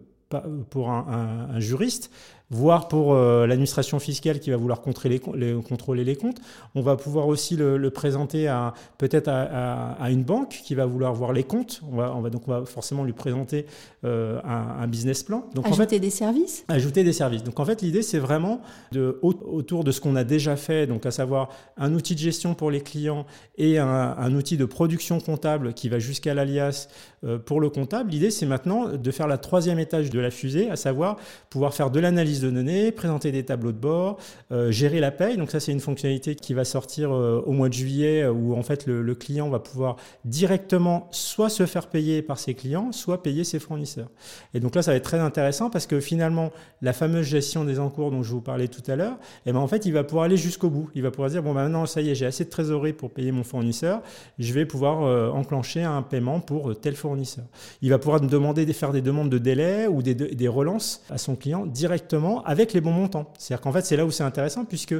pour 0.69 0.89
un, 0.89 1.59
juriste, 1.59 2.11
voire 2.53 2.87
pour 2.87 3.13
euh, 3.13 3.47
l'administration 3.47 3.99
fiscale 3.99 4.39
qui 4.39 4.51
va 4.51 4.57
vouloir 4.57 4.81
contrôler 4.81 5.19
les, 5.35 5.53
contrôler 5.61 6.03
les 6.03 6.15
comptes. 6.15 6.39
On 6.75 6.81
va 6.81 6.95
pouvoir 6.95 7.27
aussi 7.27 7.55
le, 7.55 7.89
présenter 7.89 8.47
à 8.47 8.73
peut-être 8.97 9.27
à, 9.27 10.09
une 10.09 10.23
banque 10.23 10.61
qui 10.63 10.75
va 10.75 10.85
vouloir 10.85 11.13
voir 11.13 11.33
les 11.33 11.43
comptes. 11.43 11.81
On 11.91 11.97
va, 11.97 12.13
on 12.15 12.21
va 12.21 12.29
donc 12.29 12.47
on 12.47 12.51
va 12.51 12.65
forcément 12.65 13.03
lui 13.03 13.13
présenter 13.13 13.65
euh, 14.05 14.39
un, 14.43 14.87
business 14.87 15.23
plan. 15.23 15.45
Donc, 15.55 15.67
ajouter 15.67 15.99
des 15.99 16.09
services? 16.09 16.65
Ajouter 16.67 17.03
des 17.03 17.13
services. 17.13 17.43
Donc 17.43 17.59
en 17.59 17.65
fait 17.65 17.81
l'idée 17.81 18.01
c'est 18.01 18.19
vraiment 18.19 18.61
de 18.91 19.19
autour 19.21 19.83
de 19.83 19.91
ce 19.91 20.01
qu'on 20.01 20.15
a 20.15 20.23
déjà 20.23 20.55
fait, 20.55 20.87
donc 20.87 21.05
à 21.05 21.11
savoir 21.11 21.49
un 21.77 21.93
outil 21.93 22.13
de 22.13 22.19
gestion 22.19 22.53
pour 22.53 22.69
les 22.69 22.81
clients 22.81 23.25
et 23.57 23.79
un, 23.79 24.35
outil 24.35 24.57
de 24.57 24.65
production 24.65 25.19
comptable 25.19 25.73
qui 25.73 25.89
va 25.89 25.99
jusqu'à 25.99 26.33
l'alias 26.33 26.87
euh, 27.23 27.37
pour 27.37 27.59
le 27.59 27.69
comptable. 27.69 28.11
L'idée 28.11 28.29
c'est 28.31 28.45
maintenant 28.45 28.89
de 28.89 29.11
faire 29.11 29.27
la 29.27 29.37
troisième 29.37 29.79
étage 29.79 30.09
de 30.09 30.19
la 30.19 30.31
fusée, 30.31 30.69
à 30.69 30.75
savoir 30.75 31.17
pouvoir 31.49 31.73
faire 31.73 31.89
de 31.89 31.99
l'analyse 31.99 32.42
données, 32.51 32.91
présenter 32.91 33.31
des 33.31 33.43
tableaux 33.43 33.71
de 33.71 33.77
bord, 33.77 34.17
euh, 34.51 34.71
gérer 34.71 34.99
la 34.99 35.11
paye. 35.11 35.37
Donc 35.37 35.51
ça, 35.51 35.59
c'est 35.59 35.71
une 35.71 35.79
fonctionnalité 35.79 36.35
qui 36.35 36.53
va 36.53 36.65
sortir 36.65 37.11
euh, 37.11 37.41
au 37.45 37.51
mois 37.51 37.69
de 37.69 37.73
juillet 37.73 38.27
où 38.27 38.55
en 38.55 38.63
fait 38.63 38.85
le, 38.85 39.13
client 39.15 39.49
va 39.49 39.59
pouvoir 39.59 39.97
directement 40.25 41.07
soit 41.11 41.49
se 41.49 41.65
faire 41.65 41.87
payer 41.87 42.21
par 42.21 42.39
ses 42.39 42.55
clients, 42.55 42.91
soit 42.91 43.21
payer 43.21 43.43
ses 43.43 43.59
fournisseurs. 43.59 44.09
Et 44.53 44.59
donc 44.59 44.75
là, 44.75 44.81
ça 44.81 44.91
va 44.91 44.97
être 44.97 45.03
très 45.03 45.19
intéressant 45.19 45.69
parce 45.69 45.85
que 45.85 45.99
finalement, 45.99 46.51
la 46.81 46.93
fameuse 46.93 47.25
gestion 47.25 47.63
des 47.63 47.79
encours 47.79 48.11
dont 48.11 48.23
je 48.23 48.31
vous 48.31 48.41
parlais 48.41 48.67
tout 48.67 48.81
à 48.91 48.95
l'heure, 48.95 49.17
eh 49.45 49.51
ben 49.51 49.59
en 49.59 49.67
fait, 49.67 49.85
il 49.85 49.93
va 49.93 50.03
pouvoir 50.03 50.25
aller 50.25 50.37
jusqu'au 50.37 50.69
bout. 50.69 50.89
Il 50.95 51.03
va 51.03 51.11
pouvoir 51.11 51.29
dire 51.29 51.43
bon 51.43 51.53
ben 51.53 51.63
maintenant, 51.63 51.85
ça 51.85 52.01
y 52.01 52.09
est, 52.09 52.15
j'ai 52.15 52.25
assez 52.25 52.45
de 52.45 52.49
trésorerie 52.49 52.93
pour 52.93 53.11
payer 53.11 53.31
mon 53.31 53.43
fournisseur, 53.43 54.01
je 54.39 54.53
vais 54.53 54.65
pouvoir 54.65 55.03
euh, 55.03 55.29
enclencher 55.29 55.83
un 55.83 56.01
paiement 56.01 56.39
pour 56.39 56.79
tel 56.79 56.95
fournisseur. 56.95 57.45
Il 57.81 57.89
va 57.89 57.99
pouvoir 57.99 58.19
demander 58.21 58.65
de 58.65 58.73
faire 58.73 58.91
des 58.91 59.01
demandes 59.01 59.29
de 59.29 59.37
délai 59.37 59.87
ou 59.87 60.01
des, 60.01 60.15
des 60.15 60.47
relances 60.47 61.03
à 61.09 61.17
son 61.17 61.35
client 61.35 61.65
directement 61.65 62.22
avec 62.45 62.73
les 62.73 62.81
bons 62.81 62.91
montants. 62.91 63.31
C'est-à-dire 63.37 63.61
qu'en 63.61 63.71
fait, 63.71 63.85
c'est 63.85 63.97
là 63.97 64.05
où 64.05 64.11
c'est 64.11 64.23
intéressant, 64.23 64.65
puisque 64.65 64.95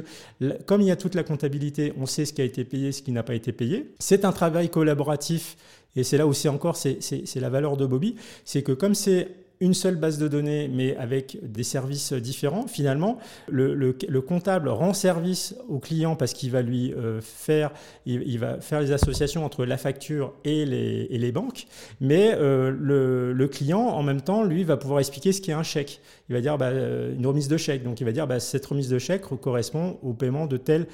comme 0.66 0.80
il 0.80 0.88
y 0.88 0.90
a 0.90 0.96
toute 0.96 1.14
la 1.14 1.22
comptabilité, 1.22 1.92
on 1.98 2.06
sait 2.06 2.24
ce 2.24 2.32
qui 2.32 2.40
a 2.40 2.44
été 2.44 2.64
payé, 2.64 2.92
ce 2.92 3.02
qui 3.02 3.12
n'a 3.12 3.22
pas 3.22 3.34
été 3.34 3.52
payé. 3.52 3.94
C'est 3.98 4.24
un 4.24 4.32
travail 4.32 4.68
collaboratif, 4.68 5.56
et 5.96 6.04
c'est 6.04 6.18
là 6.18 6.26
où 6.26 6.32
c'est 6.32 6.48
encore, 6.48 6.76
c'est 6.76 7.34
la 7.36 7.48
valeur 7.48 7.76
de 7.76 7.86
Bobby, 7.86 8.16
c'est 8.44 8.62
que 8.62 8.72
comme 8.72 8.94
c'est 8.94 9.28
une 9.64 9.72
seule 9.72 9.96
base 9.96 10.18
de 10.18 10.28
données, 10.28 10.68
mais 10.68 10.94
avec 10.96 11.38
des 11.42 11.62
services 11.62 12.12
différents, 12.12 12.66
finalement, 12.66 13.18
le, 13.48 13.92
comptable 14.20 14.68
rend 14.68 14.92
service 14.92 15.56
au 15.68 15.78
client 15.78 16.16
parce 16.16 16.34
qu'il 16.34 16.50
va 16.50 16.60
lui 16.60 16.92
euh, 16.92 17.20
faire, 17.22 17.72
il, 18.04 18.38
va 18.38 18.60
faire 18.60 18.80
les 18.80 18.92
associations 18.92 19.44
entre 19.44 19.64
la 19.64 19.78
facture 19.78 20.34
et 20.44 20.66
les, 20.66 21.32
banques, 21.32 21.66
mais 22.00 22.34
euh, 22.34 22.70
le, 22.70 23.48
client, 23.48 23.80
en 23.80 24.02
même 24.02 24.20
temps, 24.20 24.44
lui, 24.44 24.64
va 24.64 24.76
pouvoir 24.76 25.00
expliquer 25.00 25.32
ce 25.32 25.40
qu'est 25.40 25.52
un 25.52 25.62
chèque. 25.62 26.02
Il 26.28 26.34
va 26.34 26.42
dire 26.42 26.58
bah, 26.58 26.66
euh, 26.66 27.14
une 27.16 27.26
remise 27.26 27.48
de 27.48 27.56
chèque. 27.56 27.82
Donc, 27.82 28.00
il 28.00 28.04
va 28.04 28.12
dire 28.12 28.26
bah, 28.26 28.40
cette 28.40 28.66
remise 28.66 28.90
de 28.90 28.98
chèque 28.98 29.22
correspond 29.22 29.98
au 30.02 30.12
paiement 30.12 30.46
de 30.46 30.58
tel 30.58 30.86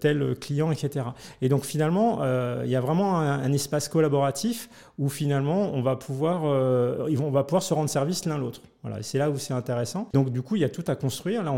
tel 0.00 0.34
client, 0.40 0.72
etc. 0.72 1.06
Et 1.40 1.48
donc 1.48 1.64
finalement, 1.64 2.18
il 2.64 2.68
y 2.68 2.74
a 2.74 2.80
vraiment 2.80 3.20
un, 3.20 3.52
espace 3.52 3.88
collaboratif 3.88 4.68
où 5.02 5.08
finalement 5.08 5.72
on 5.74 5.82
va 5.82 5.96
pouvoir, 5.96 6.42
euh, 6.44 7.08
on 7.20 7.30
va 7.32 7.42
pouvoir 7.42 7.64
se 7.64 7.74
rendre 7.74 7.90
service 7.90 8.24
l'un 8.24 8.38
l'autre. 8.38 8.60
Voilà, 8.82 9.00
c'est 9.02 9.18
là 9.18 9.30
où 9.30 9.38
c'est 9.38 9.54
intéressant. 9.54 10.08
Donc 10.12 10.30
du 10.30 10.42
coup, 10.42 10.56
il 10.56 10.62
y 10.62 10.64
a 10.64 10.68
tout 10.68 10.84
à 10.88 10.96
construire. 10.96 11.44
Là, 11.44 11.56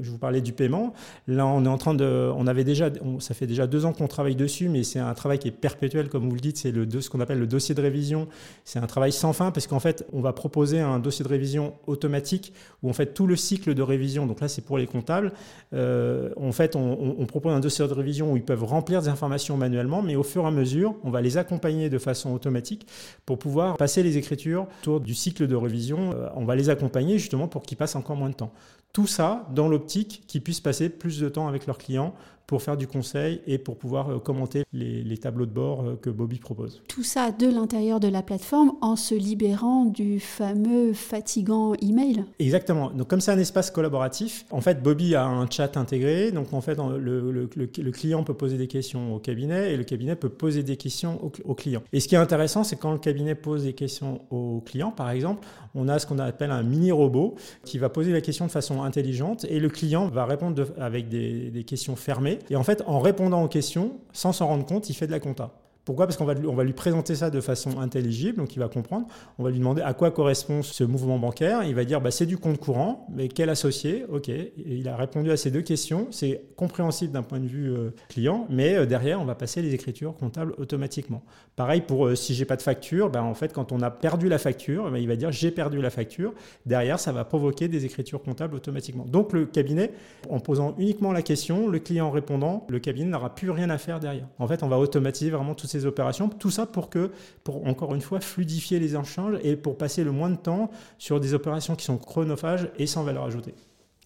je 0.00 0.10
vous 0.10 0.18
parlais 0.18 0.40
du 0.40 0.52
paiement. 0.54 0.94
Là, 1.26 1.46
on 1.46 1.64
est 1.66 1.68
en 1.68 1.76
train 1.76 1.92
de, 1.92 2.30
on 2.34 2.46
avait 2.46 2.64
déjà, 2.64 2.90
ça 3.18 3.34
fait 3.34 3.46
déjà 3.46 3.66
deux 3.66 3.84
ans 3.84 3.92
qu'on 3.92 4.08
travaille 4.08 4.36
dessus, 4.36 4.70
mais 4.70 4.82
c'est 4.82 4.98
un 4.98 5.12
travail 5.12 5.38
qui 5.38 5.48
est 5.48 5.52
perpétuel, 5.52 6.08
comme 6.08 6.28
vous 6.28 6.34
le 6.34 6.40
dites. 6.40 6.56
C'est 6.56 6.70
le 6.70 6.88
ce 7.00 7.10
qu'on 7.10 7.20
appelle 7.20 7.38
le 7.38 7.46
dossier 7.46 7.74
de 7.74 7.82
révision. 7.82 8.26
C'est 8.64 8.78
un 8.78 8.86
travail 8.86 9.12
sans 9.12 9.34
fin 9.34 9.50
parce 9.50 9.66
qu'en 9.66 9.80
fait, 9.80 10.06
on 10.14 10.22
va 10.22 10.32
proposer 10.32 10.80
un 10.80 10.98
dossier 10.98 11.22
de 11.24 11.28
révision 11.28 11.74
automatique 11.86 12.54
où 12.82 12.88
en 12.88 12.94
fait 12.94 13.12
tout 13.12 13.26
le 13.26 13.36
cycle 13.36 13.74
de 13.74 13.82
révision. 13.82 14.26
Donc 14.26 14.40
là, 14.40 14.48
c'est 14.48 14.62
pour 14.62 14.78
les 14.78 14.86
comptables. 14.86 15.32
Euh, 15.74 16.30
en 16.36 16.52
fait, 16.52 16.74
on, 16.74 17.16
on, 17.18 17.26
propose 17.26 17.52
un 17.52 17.60
dossier 17.60 17.86
de 17.86 17.92
révision 17.92 18.32
où 18.32 18.36
ils 18.36 18.44
peuvent 18.44 18.64
remplir 18.64 19.02
des 19.02 19.08
informations 19.08 19.58
manuellement, 19.58 20.00
mais 20.00 20.16
au 20.16 20.22
fur 20.22 20.44
et 20.44 20.46
à 20.46 20.50
mesure, 20.50 20.94
on 21.04 21.10
va 21.10 21.20
les 21.20 21.36
accompagner 21.36 21.90
de 21.90 21.98
façon 21.98 22.32
automatique 22.32 22.81
pour 23.26 23.38
pouvoir 23.38 23.76
passer 23.76 24.02
les 24.02 24.18
écritures 24.18 24.66
autour 24.80 25.00
du 25.00 25.14
cycle 25.14 25.46
de 25.46 25.54
révision. 25.54 26.12
Euh, 26.12 26.28
on 26.34 26.44
va 26.44 26.56
les 26.56 26.70
accompagner 26.70 27.18
justement 27.18 27.48
pour 27.48 27.62
qu'ils 27.62 27.76
passent 27.78 27.96
encore 27.96 28.16
moins 28.16 28.30
de 28.30 28.34
temps. 28.34 28.52
Tout 28.92 29.06
ça 29.06 29.48
dans 29.54 29.68
l'optique 29.68 30.24
qu'ils 30.26 30.42
puissent 30.42 30.60
passer 30.60 30.90
plus 30.90 31.18
de 31.18 31.28
temps 31.30 31.48
avec 31.48 31.66
leurs 31.66 31.78
clients 31.78 32.14
pour 32.46 32.60
faire 32.60 32.76
du 32.76 32.86
conseil 32.86 33.40
et 33.46 33.56
pour 33.56 33.78
pouvoir 33.78 34.10
euh, 34.10 34.18
commenter 34.18 34.64
les, 34.74 35.16
tableaux 35.16 35.46
de 35.46 35.50
bord 35.50 35.82
euh, 35.82 35.96
que 35.96 36.10
Bobby 36.10 36.38
propose. 36.38 36.82
Tout 36.86 37.02
ça 37.02 37.30
de 37.30 37.46
l'intérieur 37.46 37.98
de 37.98 38.08
la 38.08 38.20
plateforme 38.20 38.72
en 38.82 38.94
se 38.96 39.14
libérant 39.14 39.86
du 39.86 40.20
fameux 40.20 40.92
fatigant 40.92 41.72
email. 41.80 42.26
Exactement. 42.38 42.90
Donc 42.90 43.08
comme 43.08 43.22
c'est 43.22 43.30
un 43.30 43.38
espace 43.38 43.70
collaboratif, 43.70 44.44
en 44.50 44.60
fait 44.60 44.82
Bobby 44.82 45.14
a 45.14 45.24
un 45.24 45.48
chat 45.48 45.78
intégré. 45.78 46.30
Donc 46.30 46.52
en 46.52 46.60
fait 46.60 46.76
le, 46.78 47.30
le, 47.30 47.90
client 47.90 48.22
peut 48.22 48.34
poser 48.34 48.58
des 48.58 48.66
questions 48.66 49.14
au 49.14 49.18
cabinet 49.18 49.72
et 49.72 49.78
le 49.78 49.84
cabinet 49.84 50.14
peut 50.14 50.28
poser 50.28 50.62
des 50.62 50.76
questions 50.76 51.24
au, 51.24 51.32
au 51.44 51.54
client. 51.54 51.82
Et 51.94 52.00
ce 52.00 52.08
qui 52.08 52.16
est 52.16 52.18
intéressant, 52.18 52.64
c'est 52.64 52.76
quand 52.76 52.92
le 52.92 52.98
cabinet 52.98 53.34
pose 53.34 53.64
des 53.64 53.72
questions 53.72 54.20
au 54.30 54.60
client, 54.60 54.90
par 54.90 55.08
exemple, 55.08 55.46
on 55.74 55.88
a 55.88 55.98
ce 55.98 56.06
qu'on 56.06 56.18
appelle 56.18 56.50
un 56.50 56.62
mini 56.62 56.92
robot 56.92 57.34
qui 57.64 57.78
va 57.78 57.88
poser 57.88 58.12
la 58.12 58.20
question 58.20 58.46
de 58.46 58.50
façon 58.50 58.81
intelligente 58.82 59.44
et 59.48 59.60
le 59.60 59.68
client 59.68 60.08
va 60.08 60.24
répondre 60.24 60.66
avec 60.78 61.08
des, 61.08 61.64
questions 61.66 61.96
fermées 61.96 62.38
et 62.50 62.56
en 62.56 62.64
fait, 62.64 62.82
en 62.86 62.98
répondant 62.98 63.42
aux 63.42 63.48
questions, 63.48 64.00
sans 64.12 64.32
s'en 64.32 64.46
rendre 64.48 64.66
compte, 64.66 64.90
il 64.90 64.94
fait 64.94 65.06
de 65.06 65.12
la 65.12 65.20
compta. 65.20 65.52
Pourquoi? 65.84 66.06
Parce 66.06 66.16
qu'on 66.16 66.24
va, 66.24 66.34
on 66.46 66.54
va 66.54 66.62
lui 66.62 66.72
présenter 66.72 67.16
ça 67.16 67.30
de 67.30 67.40
façon 67.40 67.80
intelligible, 67.80 68.38
donc 68.38 68.54
il 68.54 68.60
va 68.60 68.68
comprendre. 68.68 69.06
On 69.38 69.42
va 69.42 69.50
lui 69.50 69.58
demander 69.58 69.82
à 69.82 69.94
quoi 69.94 70.12
correspond 70.12 70.62
ce 70.62 70.84
mouvement 70.84 71.18
bancaire. 71.18 71.64
Il 71.64 71.74
va 71.74 71.84
dire 71.84 72.00
bah, 72.00 72.12
c'est 72.12 72.26
du 72.26 72.38
compte 72.38 72.58
courant, 72.58 73.06
mais 73.12 73.28
quel 73.28 73.50
associé? 73.50 74.04
Ok. 74.08 74.30
Il 74.64 74.88
a 74.88 74.96
répondu 74.96 75.30
à 75.32 75.36
ces 75.36 75.50
deux 75.50 75.62
questions. 75.62 76.06
C'est 76.10 76.42
compréhensible 76.56 77.12
d'un 77.12 77.22
point 77.22 77.40
de 77.40 77.46
vue 77.46 77.72
euh, 77.72 77.90
client, 78.08 78.46
mais 78.48 78.76
euh, 78.76 78.86
derrière, 78.86 79.20
on 79.20 79.24
va 79.24 79.34
passer 79.34 79.60
les 79.60 79.74
écritures 79.74 80.14
comptables 80.14 80.54
automatiquement. 80.58 81.22
Pareil 81.56 81.80
pour 81.80 82.06
euh, 82.06 82.14
si 82.14 82.34
j'ai 82.34 82.44
pas 82.44 82.56
de 82.56 82.62
facture, 82.62 83.10
bah, 83.10 83.24
en 83.24 83.34
fait, 83.34 83.52
quand 83.52 83.72
on 83.72 83.80
a 83.80 83.90
perdu 83.90 84.28
la 84.28 84.38
facture, 84.38 84.88
bah, 84.88 85.00
il 85.00 85.08
va 85.08 85.16
dire 85.16 85.32
j'ai 85.32 85.50
perdu 85.50 85.80
la 85.80 85.90
facture. 85.90 86.32
Derrière, 86.64 87.00
ça 87.00 87.10
va 87.10 87.24
provoquer 87.24 87.66
des 87.66 87.84
écritures 87.84 88.22
comptables 88.22 88.54
automatiquement. 88.54 89.04
Donc 89.04 89.32
le 89.32 89.46
cabinet, 89.46 89.90
en 90.30 90.38
posant 90.38 90.76
uniquement 90.78 91.10
la 91.10 91.22
question, 91.22 91.68
le 91.68 91.80
client 91.80 92.06
en 92.06 92.10
répondant, 92.12 92.66
le 92.68 92.78
cabinet 92.78 93.10
n'aura 93.10 93.34
plus 93.34 93.50
rien 93.50 93.68
à 93.68 93.78
faire 93.78 93.98
derrière. 93.98 94.28
En 94.38 94.46
fait, 94.46 94.62
on 94.62 94.68
va 94.68 94.78
automatiser 94.78 95.30
vraiment 95.30 95.54
tout 95.54 95.66
ces 95.72 95.86
opérations. 95.86 96.28
Tout 96.28 96.50
ça 96.50 96.66
pour 96.66 96.88
que, 96.90 97.10
pour 97.44 97.66
encore 97.66 97.94
une 97.94 98.00
fois, 98.00 98.20
fluidifier 98.20 98.78
les 98.78 98.94
échanges 98.94 99.38
et 99.42 99.56
pour 99.56 99.76
passer 99.76 100.04
le 100.04 100.12
moins 100.12 100.30
de 100.30 100.36
temps 100.36 100.70
sur 100.98 101.20
des 101.20 101.34
opérations 101.34 101.74
qui 101.76 101.84
sont 101.84 101.98
chronophages 101.98 102.70
et 102.78 102.86
sans 102.86 103.02
valeur 103.02 103.24
ajoutée. 103.24 103.54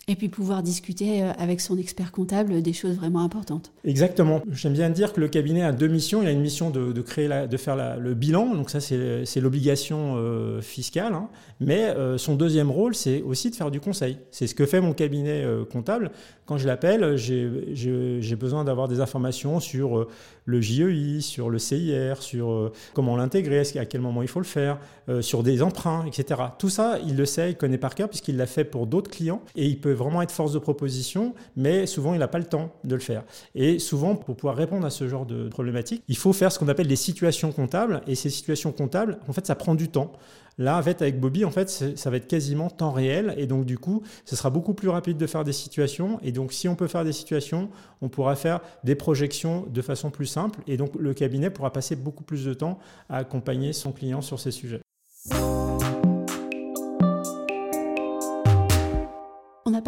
Et 0.08 0.14
puis 0.14 0.28
pouvoir 0.28 0.62
discuter 0.62 1.24
euh, 1.24 1.32
avec 1.36 1.60
son 1.60 1.76
expert 1.78 2.12
comptable 2.12 2.62
des 2.62 2.72
choses 2.72 2.94
vraiment 2.94 3.24
importantes. 3.24 3.72
Exactement. 3.82 4.40
J'aime 4.52 4.74
bien 4.74 4.88
dire 4.88 5.12
que 5.12 5.20
le 5.20 5.26
cabinet 5.26 5.64
a 5.64 5.72
deux 5.72 5.88
missions. 5.88 6.22
Il 6.22 6.28
a 6.28 6.30
une 6.30 6.42
mission 6.42 6.70
de, 6.70 7.00
créer 7.00 7.28
de 7.48 7.56
faire 7.56 7.98
le 7.98 8.14
bilan, 8.14 8.54
donc 8.54 8.70
ça 8.70 8.78
c'est 8.78 9.40
l'obligation 9.40 10.14
euh, 10.16 10.60
fiscale. 10.60 11.12
Hein. 11.12 11.28
Mais 11.58 11.86
euh, 11.86 12.18
son 12.18 12.36
deuxième 12.36 12.70
rôle, 12.70 12.94
c'est 12.94 13.20
aussi 13.22 13.50
de 13.50 13.56
faire 13.56 13.72
du 13.72 13.80
conseil. 13.80 14.18
C'est 14.30 14.46
ce 14.46 14.54
que 14.54 14.64
fait 14.64 14.80
mon 14.80 14.92
cabinet 14.92 15.44
comptable. 15.72 16.12
Quand 16.44 16.56
je 16.56 16.68
l'appelle, 16.68 17.16
j'ai 17.16 18.36
besoin 18.36 18.62
d'avoir 18.62 18.86
des 18.86 19.00
informations 19.00 19.58
sur 19.58 20.06
le 20.44 20.60
JEI, 20.60 21.20
sur 21.20 21.50
le 21.50 21.58
CIR, 21.58 22.22
sur 22.22 22.70
comment 22.94 23.16
l'intégrer, 23.16 23.62
à 23.74 23.84
quel 23.86 24.02
moment 24.02 24.22
il 24.22 24.28
faut 24.28 24.38
le 24.38 24.44
faire, 24.44 24.78
sur 25.20 25.42
des 25.42 25.62
emprunts, 25.62 26.06
etc. 26.06 26.40
Tout 26.60 26.68
ça, 26.68 27.00
il 27.04 27.16
le 27.16 27.24
sait, 27.24 27.50
il 27.50 27.56
connaît 27.56 27.78
par 27.78 27.96
cœur 27.96 28.08
puisqu'il 28.08 28.36
l'a 28.36 28.46
fait 28.46 28.64
pour 28.64 28.86
d'autres 28.86 29.10
clients 29.10 29.42
et 29.56 29.66
il 29.66 29.80
peut 29.80 29.95
vraiment 29.96 30.22
être 30.22 30.30
force 30.30 30.52
de 30.52 30.58
proposition, 30.58 31.34
mais 31.56 31.86
souvent 31.86 32.14
il 32.14 32.20
n'a 32.20 32.28
pas 32.28 32.38
le 32.38 32.44
temps 32.44 32.72
de 32.84 32.94
le 32.94 33.00
faire. 33.00 33.24
Et 33.54 33.78
souvent, 33.78 34.14
pour 34.14 34.36
pouvoir 34.36 34.56
répondre 34.56 34.86
à 34.86 34.90
ce 34.90 35.08
genre 35.08 35.26
de 35.26 35.48
problématique, 35.48 36.02
il 36.08 36.16
faut 36.16 36.32
faire 36.32 36.52
ce 36.52 36.58
qu'on 36.58 36.68
appelle 36.68 36.88
des 36.88 36.96
situations 36.96 37.52
comptables. 37.52 38.02
Et 38.06 38.14
ces 38.14 38.30
situations 38.30 38.72
comptables, 38.72 39.18
en 39.28 39.32
fait, 39.32 39.46
ça 39.46 39.54
prend 39.54 39.74
du 39.74 39.88
temps. 39.88 40.12
Là, 40.58 40.76
avec 40.76 41.20
Bobby, 41.20 41.44
en 41.44 41.50
fait, 41.50 41.68
ça 41.68 42.10
va 42.10 42.16
être 42.16 42.26
quasiment 42.26 42.70
temps 42.70 42.92
réel. 42.92 43.34
Et 43.36 43.46
donc, 43.46 43.66
du 43.66 43.78
coup, 43.78 44.02
ce 44.24 44.36
sera 44.36 44.48
beaucoup 44.48 44.72
plus 44.72 44.88
rapide 44.88 45.18
de 45.18 45.26
faire 45.26 45.44
des 45.44 45.52
situations. 45.52 46.18
Et 46.22 46.32
donc, 46.32 46.52
si 46.52 46.66
on 46.66 46.74
peut 46.76 46.86
faire 46.86 47.04
des 47.04 47.12
situations, 47.12 47.68
on 48.00 48.08
pourra 48.08 48.36
faire 48.36 48.60
des 48.82 48.94
projections 48.94 49.66
de 49.68 49.82
façon 49.82 50.10
plus 50.10 50.26
simple. 50.26 50.60
Et 50.66 50.78
donc, 50.78 50.94
le 50.98 51.12
cabinet 51.12 51.50
pourra 51.50 51.72
passer 51.72 51.94
beaucoup 51.94 52.24
plus 52.24 52.44
de 52.44 52.54
temps 52.54 52.78
à 53.10 53.18
accompagner 53.18 53.74
son 53.74 53.92
client 53.92 54.22
sur 54.22 54.40
ces 54.40 54.50
sujets. 54.50 54.85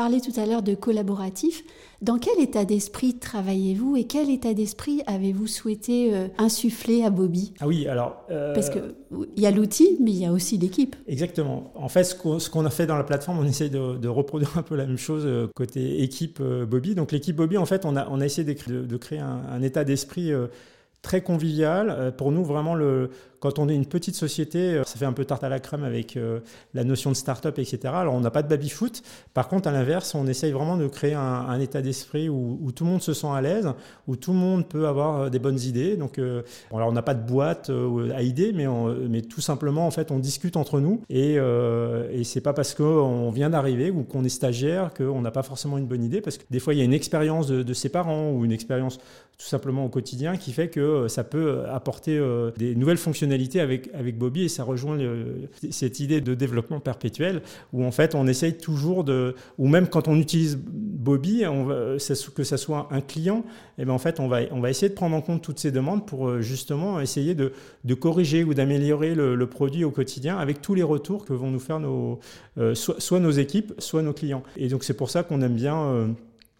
Parlé 0.09 0.23
tout 0.23 0.41
à 0.41 0.47
l'heure 0.47 0.63
de 0.63 0.75
collaboratif. 0.75 1.65
Dans 2.01 2.19
quel 2.19 2.41
état 2.41 2.65
d'esprit 2.65 3.19
travaillez-vous 3.19 3.97
et 3.99 4.05
quel 4.05 4.31
état 4.31 4.55
d'esprit 4.55 5.03
avez-vous 5.07 5.47
souhaité 5.47 6.15
euh, 6.15 6.29
insuffler 6.39 7.05
à 7.05 7.11
Bobby? 7.11 7.53
Ah 7.61 7.67
oui, 7.67 7.87
alors... 7.87 8.25
Euh, 8.31 8.55
Parce 8.55 8.71
qu'il 8.71 8.95
y 9.37 9.45
a 9.45 9.51
l'outil, 9.51 9.99
mais 10.01 10.13
il 10.13 10.17
y 10.17 10.25
a 10.25 10.33
aussi 10.33 10.57
l'équipe. 10.57 10.97
Exactement. 11.09 11.73
En 11.75 11.91
fait, 11.91 12.05
ce 12.05 12.49
qu'on 12.49 12.65
a 12.65 12.71
fait 12.71 12.87
dans 12.87 12.97
la 12.97 13.05
plateforme, 13.05 13.39
on 13.39 13.45
essaie 13.45 13.69
de, 13.69 14.09
reproduire 14.09 14.57
un 14.57 14.63
peu 14.63 14.77
la 14.77 14.87
même 14.87 14.97
chose 14.97 15.25
euh, 15.27 15.49
côté 15.55 16.03
équipe 16.03 16.41
Bobby. 16.41 16.95
Donc 16.95 17.13
l'équipe 17.13 17.37
Bobby, 17.37 17.59
en 17.59 17.67
fait, 17.67 17.85
on 17.85 17.95
a, 17.95 18.09
on 18.09 18.23
a 18.23 18.25
essayé 18.25 18.55
de, 18.55 18.97
créer 18.97 19.19
un, 19.19 19.61
état 19.61 19.85
d'esprit 19.85 20.33
très 21.03 21.21
convivial. 21.21 22.15
Pour 22.17 22.33
nous, 22.33 22.45
vraiment, 22.45 22.75
le, 22.75 23.11
quand 23.41 23.59
on 23.59 23.69
est 23.69 23.75
une 23.75 23.87
petite 23.87 24.17
société, 24.17 24.59
euh, 24.59 24.85
ça 24.85 24.99
fait 24.99 25.05
un 25.05 25.13
peu 25.13 25.25
tarte 25.25 25.45
à 25.45 25.49
la 25.49 25.61
crème 25.61 25.85
avec 25.85 26.17
euh, 26.17 26.41
la 26.75 26.85
notion 26.85 27.11
de 27.11 27.17
start-up, 27.17 27.59
etc. 27.59 27.79
Alors 27.85 28.15
on 28.15 28.21
n'a 28.21 28.31
pas 28.31 28.43
de 28.43 28.49
baby-foot. 28.49 29.03
Par 29.35 29.49
contre, 29.49 29.69
à 29.69 29.73
l'inverse, 29.73 30.15
on 30.15 30.27
essaye 30.27 30.53
vraiment 30.53 30.77
de 30.77 30.87
créer 30.89 31.15
un, 31.15 31.59
état 31.61 31.83
d'esprit 31.83 32.29
où, 32.29 32.71
tout 32.75 32.85
le 32.85 32.91
monde 32.91 33.03
se 33.03 33.13
sent 33.13 33.27
à 33.27 33.41
l'aise, 33.41 33.69
où 34.07 34.17
tout 34.17 34.33
le 34.33 34.39
monde 34.39 34.69
peut 34.69 34.87
avoir 34.87 35.21
euh, 35.23 35.29
des 35.29 35.39
bonnes 35.39 35.61
idées. 35.61 35.97
Donc, 35.97 36.19
alors 36.73 36.89
on 36.89 36.93
n'a 36.93 37.03
pas 37.03 37.15
de 37.15 37.27
boîte 37.27 37.71
à 38.15 38.23
idées, 38.23 38.53
mais, 38.53 39.23
tout 39.23 39.41
simplement, 39.41 39.87
en 39.87 39.91
fait, 39.91 40.11
on 40.11 40.19
discute 40.19 40.57
entre 40.57 40.81
nous. 40.81 41.03
Et, 41.09 41.35
et 41.35 42.25
c'est 42.25 42.41
pas 42.41 42.53
parce 42.53 42.75
qu'on 42.75 43.31
vient 43.31 43.51
d'arriver 43.51 43.91
ou 43.91 44.05
qu'on 44.05 44.25
est 44.25 44.29
stagiaire 44.29 44.93
qu'on 44.95 45.21
n'a 45.21 45.31
pas 45.31 45.43
forcément 45.43 45.79
une 45.79 45.87
bonne 45.87 46.05
idée, 46.05 46.21
parce 46.21 46.39
que 46.39 46.45
des 46.51 46.61
fois, 46.61 46.75
il 46.75 46.79
y 46.79 46.81
a 46.81 46.85
une 46.85 46.93
expérience 46.93 47.49
de, 47.49 47.73
ses 47.73 47.89
parents 47.89 48.31
ou 48.31 48.45
une 48.45 48.53
expérience 48.53 48.99
tout 49.39 49.47
simplement 49.47 49.85
au 49.85 49.89
quotidien 49.89 50.37
qui 50.37 50.53
fait 50.53 50.69
que 50.69 51.07
ça 51.09 51.25
peut 51.25 51.65
apporter 51.69 52.21
des 52.57 52.75
nouvelles 52.75 52.99
fonctionnalités 52.99 53.28
avec, 53.61 53.91
avec 53.95 54.19
Bobby 54.19 54.45
et 54.45 54.49
ça 54.49 54.65
rejoint 54.65 54.99
cette 55.71 56.01
idée 56.01 56.21
de 56.21 56.35
développement 56.35 56.81
perpétuel 56.81 57.43
où 57.73 57.85
en 57.85 57.91
fait 57.91 58.15
on 58.15 58.27
essaye 58.27 58.55
toujours 58.55 59.05
de, 59.05 59.35
ou 59.59 59.69
même 59.69 59.89
quand 59.89 60.09
on 60.09 60.17
utilise 60.17 60.59
Bobby, 60.59 61.45
on 61.47 61.69
que 62.35 62.45
ça 62.45 62.57
soit 62.57 62.89
un 62.91 63.01
client, 63.01 63.45
et 63.79 63.83
eh 63.83 63.85
ben 63.85 63.93
en 63.93 63.99
fait 63.99 64.21
on 64.21 64.29
va, 64.29 64.41
on 64.51 64.61
va 64.61 64.71
essayer 64.71 64.89
de 64.89 64.95
prendre 64.95 65.17
en 65.17 65.21
compte 65.21 65.43
toutes 65.43 65.59
ces 65.59 65.71
demandes 65.71 66.07
pour 66.07 66.29
euh, 66.29 66.41
justement 66.41 67.01
essayer 67.01 67.35
de, 67.35 67.53
de 67.85 67.95
corriger 67.95 68.45
ou 68.45 68.55
d'améliorer 68.55 69.15
le, 69.15 69.47
produit 69.47 69.85
au 69.85 69.91
quotidien 69.91 70.37
avec 70.37 70.61
tous 70.61 70.75
les 70.75 70.83
retours 70.83 71.25
que 71.25 71.33
vont 71.33 71.51
nous 71.51 71.59
faire 71.59 71.81
nos, 71.81 72.21
euh, 72.59 72.75
soit, 72.75 73.01
soit, 73.01 73.21
nos 73.21 73.31
équipes, 73.31 73.73
soit 73.79 74.03
nos 74.03 74.13
clients. 74.13 74.43
Et 74.57 74.69
donc 74.69 74.85
c'est 74.85 74.95
pour 74.95 75.11
ça 75.11 75.23
qu'on 75.23 75.41
aime 75.43 75.55
bien... 75.55 75.77
Euh, 75.77 76.07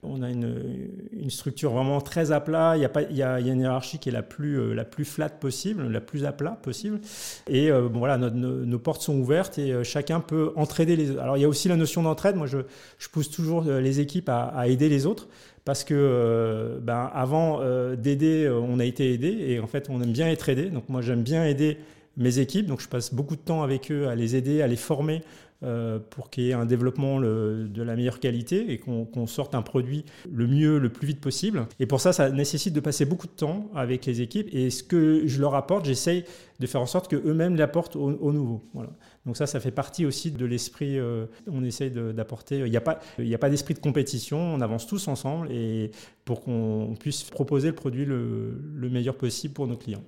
on 0.03 0.23
a 0.23 0.31
une, 0.31 1.29
structure 1.29 1.73
vraiment 1.73 2.01
très 2.01 2.31
à 2.31 2.41
plat. 2.41 2.75
Il 2.77 2.83
y, 2.83 2.85
a 2.85 2.89
pas, 2.89 3.03
il, 3.03 3.17
y 3.17 3.23
a, 3.23 3.41
une 3.41 3.61
hiérarchie 3.61 3.99
qui 3.99 4.09
est 4.09 4.13
la 4.13 4.23
plus, 4.23 4.59
euh, 4.59 4.73
la 4.73 4.85
plus 4.85 5.05
flat 5.05 5.29
possible, 5.29 5.89
la 5.89 6.01
plus 6.01 6.25
à 6.25 6.33
plat 6.33 6.53
possible. 6.63 7.01
Et 7.49 7.71
euh, 7.71 7.89
bon, 7.89 7.99
voilà, 7.99 8.17
nos, 8.17 8.79
portes 8.79 9.03
sont 9.03 9.17
ouvertes 9.19 9.59
et 9.59 9.73
euh, 9.73 9.85
chacun 9.85 10.21
peut 10.21 10.53
entraider 10.57 10.97
les 10.97 11.11
autres. 11.11 11.21
Alors, 11.21 11.37
il 11.37 11.41
y 11.41 11.45
a 11.45 11.49
aussi 11.49 11.69
la 11.69 11.77
notion 11.77 12.03
d'entraide. 12.03 12.37
Moi, 12.37 12.47
je, 12.47 12.59
je, 12.99 13.09
pousse 13.09 13.31
toujours 13.31 13.63
les 13.63 14.01
équipes 14.01 14.29
à, 14.29 14.69
aider 14.69 14.89
les 14.89 15.05
autres 15.05 15.29
parce 15.65 15.85
que 15.85 16.79
ben, 16.83 17.11
avant 17.13 17.61
d'aider, 17.97 18.49
on 18.49 18.79
a 18.79 18.85
été 18.85 19.13
aidé 19.13 19.29
et 19.29 19.61
en 19.61 19.67
fait, 19.67 19.89
on 19.91 20.01
aime 20.01 20.13
bien 20.13 20.29
être 20.29 20.49
aidé. 20.49 20.71
Donc, 20.71 20.89
moi, 20.89 21.03
j'aime 21.03 21.23
bien 21.23 21.45
aider 21.45 21.79
mes 22.17 22.39
équipes. 22.39 22.67
Donc, 22.67 22.81
je 22.81 22.89
passe 22.89 23.13
beaucoup 23.13 23.37
de 23.37 23.41
temps 23.41 23.63
avec 23.63 23.91
eux 23.91 24.09
à 24.09 24.15
les 24.15 24.37
aider, 24.37 24.63
à 24.63 24.67
les 24.67 24.77
former 24.77 25.23
euh, 25.65 25.99
pour 25.99 26.31
qu'il 26.31 26.45
y 26.45 26.51
ait 26.51 26.53
un 26.53 26.67
développement 26.67 27.21
de 27.21 27.83
la 27.83 27.97
meilleure 27.97 28.21
qualité 28.21 28.71
et 28.71 28.79
qu'on 28.79 29.27
sorte 29.27 29.57
un 29.57 29.63
produit 29.63 30.05
le 30.31 30.47
mieux, 30.47 30.79
le 30.79 30.89
plus 30.89 31.07
vite 31.07 31.21
possible. 31.21 31.67
Et 31.81 31.87
pour 31.87 32.01
ça, 32.01 32.13
ça 32.13 32.31
nécessite 32.31 32.75
de 32.75 32.81
passer 32.81 33.05
beaucoup 33.05 33.27
de 33.27 33.33
temps 33.33 33.69
avec 33.75 34.07
les 34.07 34.21
équipes. 34.21 34.49
Et 34.53 34.71
ce 34.71 34.85
que 34.85 35.27
je 35.27 35.41
leur 35.41 35.57
apporte, 35.57 35.85
j'essaye 35.85 36.25
de 36.61 36.67
faire 36.69 36.81
en 36.81 36.87
sorte 36.87 37.09
qu'eux-mêmes 37.09 37.57
l'apportent 37.57 37.97
au, 37.97 38.33
nouveau. 38.33 38.63
Voilà. 38.73 38.91
Donc 39.27 39.37
ça, 39.37 39.47
ça 39.47 39.59
fait 39.59 39.73
partie 39.73 40.07
aussi 40.07 40.31
de 40.31 40.47
l'esprit, 40.47 40.97
euh, 40.97 41.27
on 41.49 41.65
essaye 41.65 41.91
d'apporter, 41.91 42.59
il 42.59 42.71
n'y 42.71 42.77
a 42.77 42.81
pas, 42.81 43.01
pas 43.41 43.51
d'esprit 43.51 43.75
de 43.75 43.81
compétition, 43.81 44.39
on 44.39 44.61
avance 44.61 44.87
tous 44.87 45.09
ensemble 45.09 45.51
et 45.51 45.91
pour 46.25 46.41
qu'on 46.41 46.95
puisse 46.99 47.25
proposer 47.25 47.69
le 47.69 47.75
produit 47.75 48.05
le 48.05 48.89
meilleur 48.91 49.17
possible 49.17 49.55
pour 49.55 49.67
nos 49.67 49.77
clients. 49.77 50.05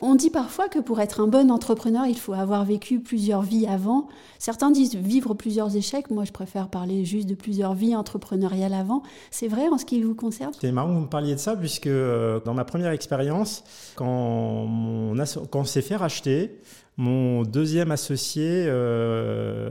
On 0.00 0.14
dit 0.14 0.30
parfois 0.30 0.68
que 0.68 0.78
pour 0.78 1.00
être 1.00 1.20
un 1.20 1.26
bon 1.26 1.50
entrepreneur, 1.50 2.06
il 2.06 2.16
faut 2.16 2.32
avoir 2.32 2.64
vécu 2.64 2.98
plusieurs 2.98 3.42
vies 3.42 3.66
avant. 3.66 4.08
Certains 4.38 4.70
disent 4.70 4.94
vivre 4.94 5.34
plusieurs 5.34 5.76
échecs. 5.76 6.10
Moi, 6.10 6.24
je 6.24 6.32
préfère 6.32 6.68
parler 6.68 7.04
juste 7.04 7.28
de 7.28 7.34
plusieurs 7.34 7.74
vies 7.74 7.94
entrepreneuriales 7.94 8.72
avant. 8.72 9.02
C'est 9.30 9.48
vrai 9.48 9.68
en 9.68 9.76
ce 9.76 9.84
qui 9.84 10.00
vous 10.00 10.14
concerne? 10.14 10.52
C'est 10.58 10.72
marrant 10.72 10.88
que 10.88 10.94
vous 10.94 11.00
me 11.00 11.08
parliez 11.08 11.34
de 11.34 11.40
ça, 11.40 11.56
puisque 11.56 11.88
euh, 11.88 12.40
dans 12.44 12.54
ma 12.54 12.64
première 12.64 12.92
expérience, 12.92 13.62
quand, 13.96 14.06
on, 14.06 15.14
quand 15.50 15.64
s'est 15.64 15.82
fait 15.82 15.96
racheter, 15.96 16.58
mon 16.96 17.42
deuxième 17.42 17.90
associé, 17.90 18.64
euh, 18.66 19.70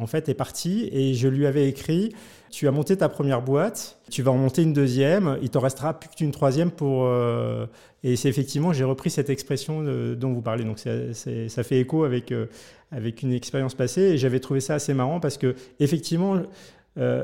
en 0.00 0.06
fait, 0.06 0.28
est 0.28 0.34
parti 0.34 0.88
et 0.92 1.14
je 1.14 1.28
lui 1.28 1.46
avais 1.46 1.68
écrit 1.68 2.12
Tu 2.50 2.68
as 2.68 2.70
monté 2.70 2.96
ta 2.96 3.08
première 3.08 3.42
boîte, 3.42 3.98
tu 4.10 4.22
vas 4.22 4.30
en 4.30 4.36
monter 4.36 4.62
une 4.62 4.72
deuxième, 4.72 5.38
il 5.42 5.50
t'en 5.50 5.60
restera 5.60 5.98
plus 5.98 6.08
qu'une 6.08 6.30
troisième 6.30 6.70
pour. 6.70 7.04
Euh, 7.04 7.66
et 8.02 8.16
c'est 8.16 8.28
effectivement, 8.28 8.72
j'ai 8.72 8.84
repris 8.84 9.10
cette 9.10 9.30
expression 9.30 9.82
dont 10.14 10.32
vous 10.32 10.42
parlez. 10.42 10.64
Donc, 10.64 10.78
ça 10.78 11.62
fait 11.62 11.80
écho 11.80 12.04
avec, 12.04 12.32
euh, 12.32 12.46
avec 12.92 13.22
une 13.22 13.32
expérience 13.32 13.74
passée 13.74 14.02
et 14.02 14.18
j'avais 14.18 14.40
trouvé 14.40 14.60
ça 14.60 14.74
assez 14.74 14.94
marrant 14.94 15.20
parce 15.20 15.38
que, 15.38 15.54
effectivement, 15.80 16.40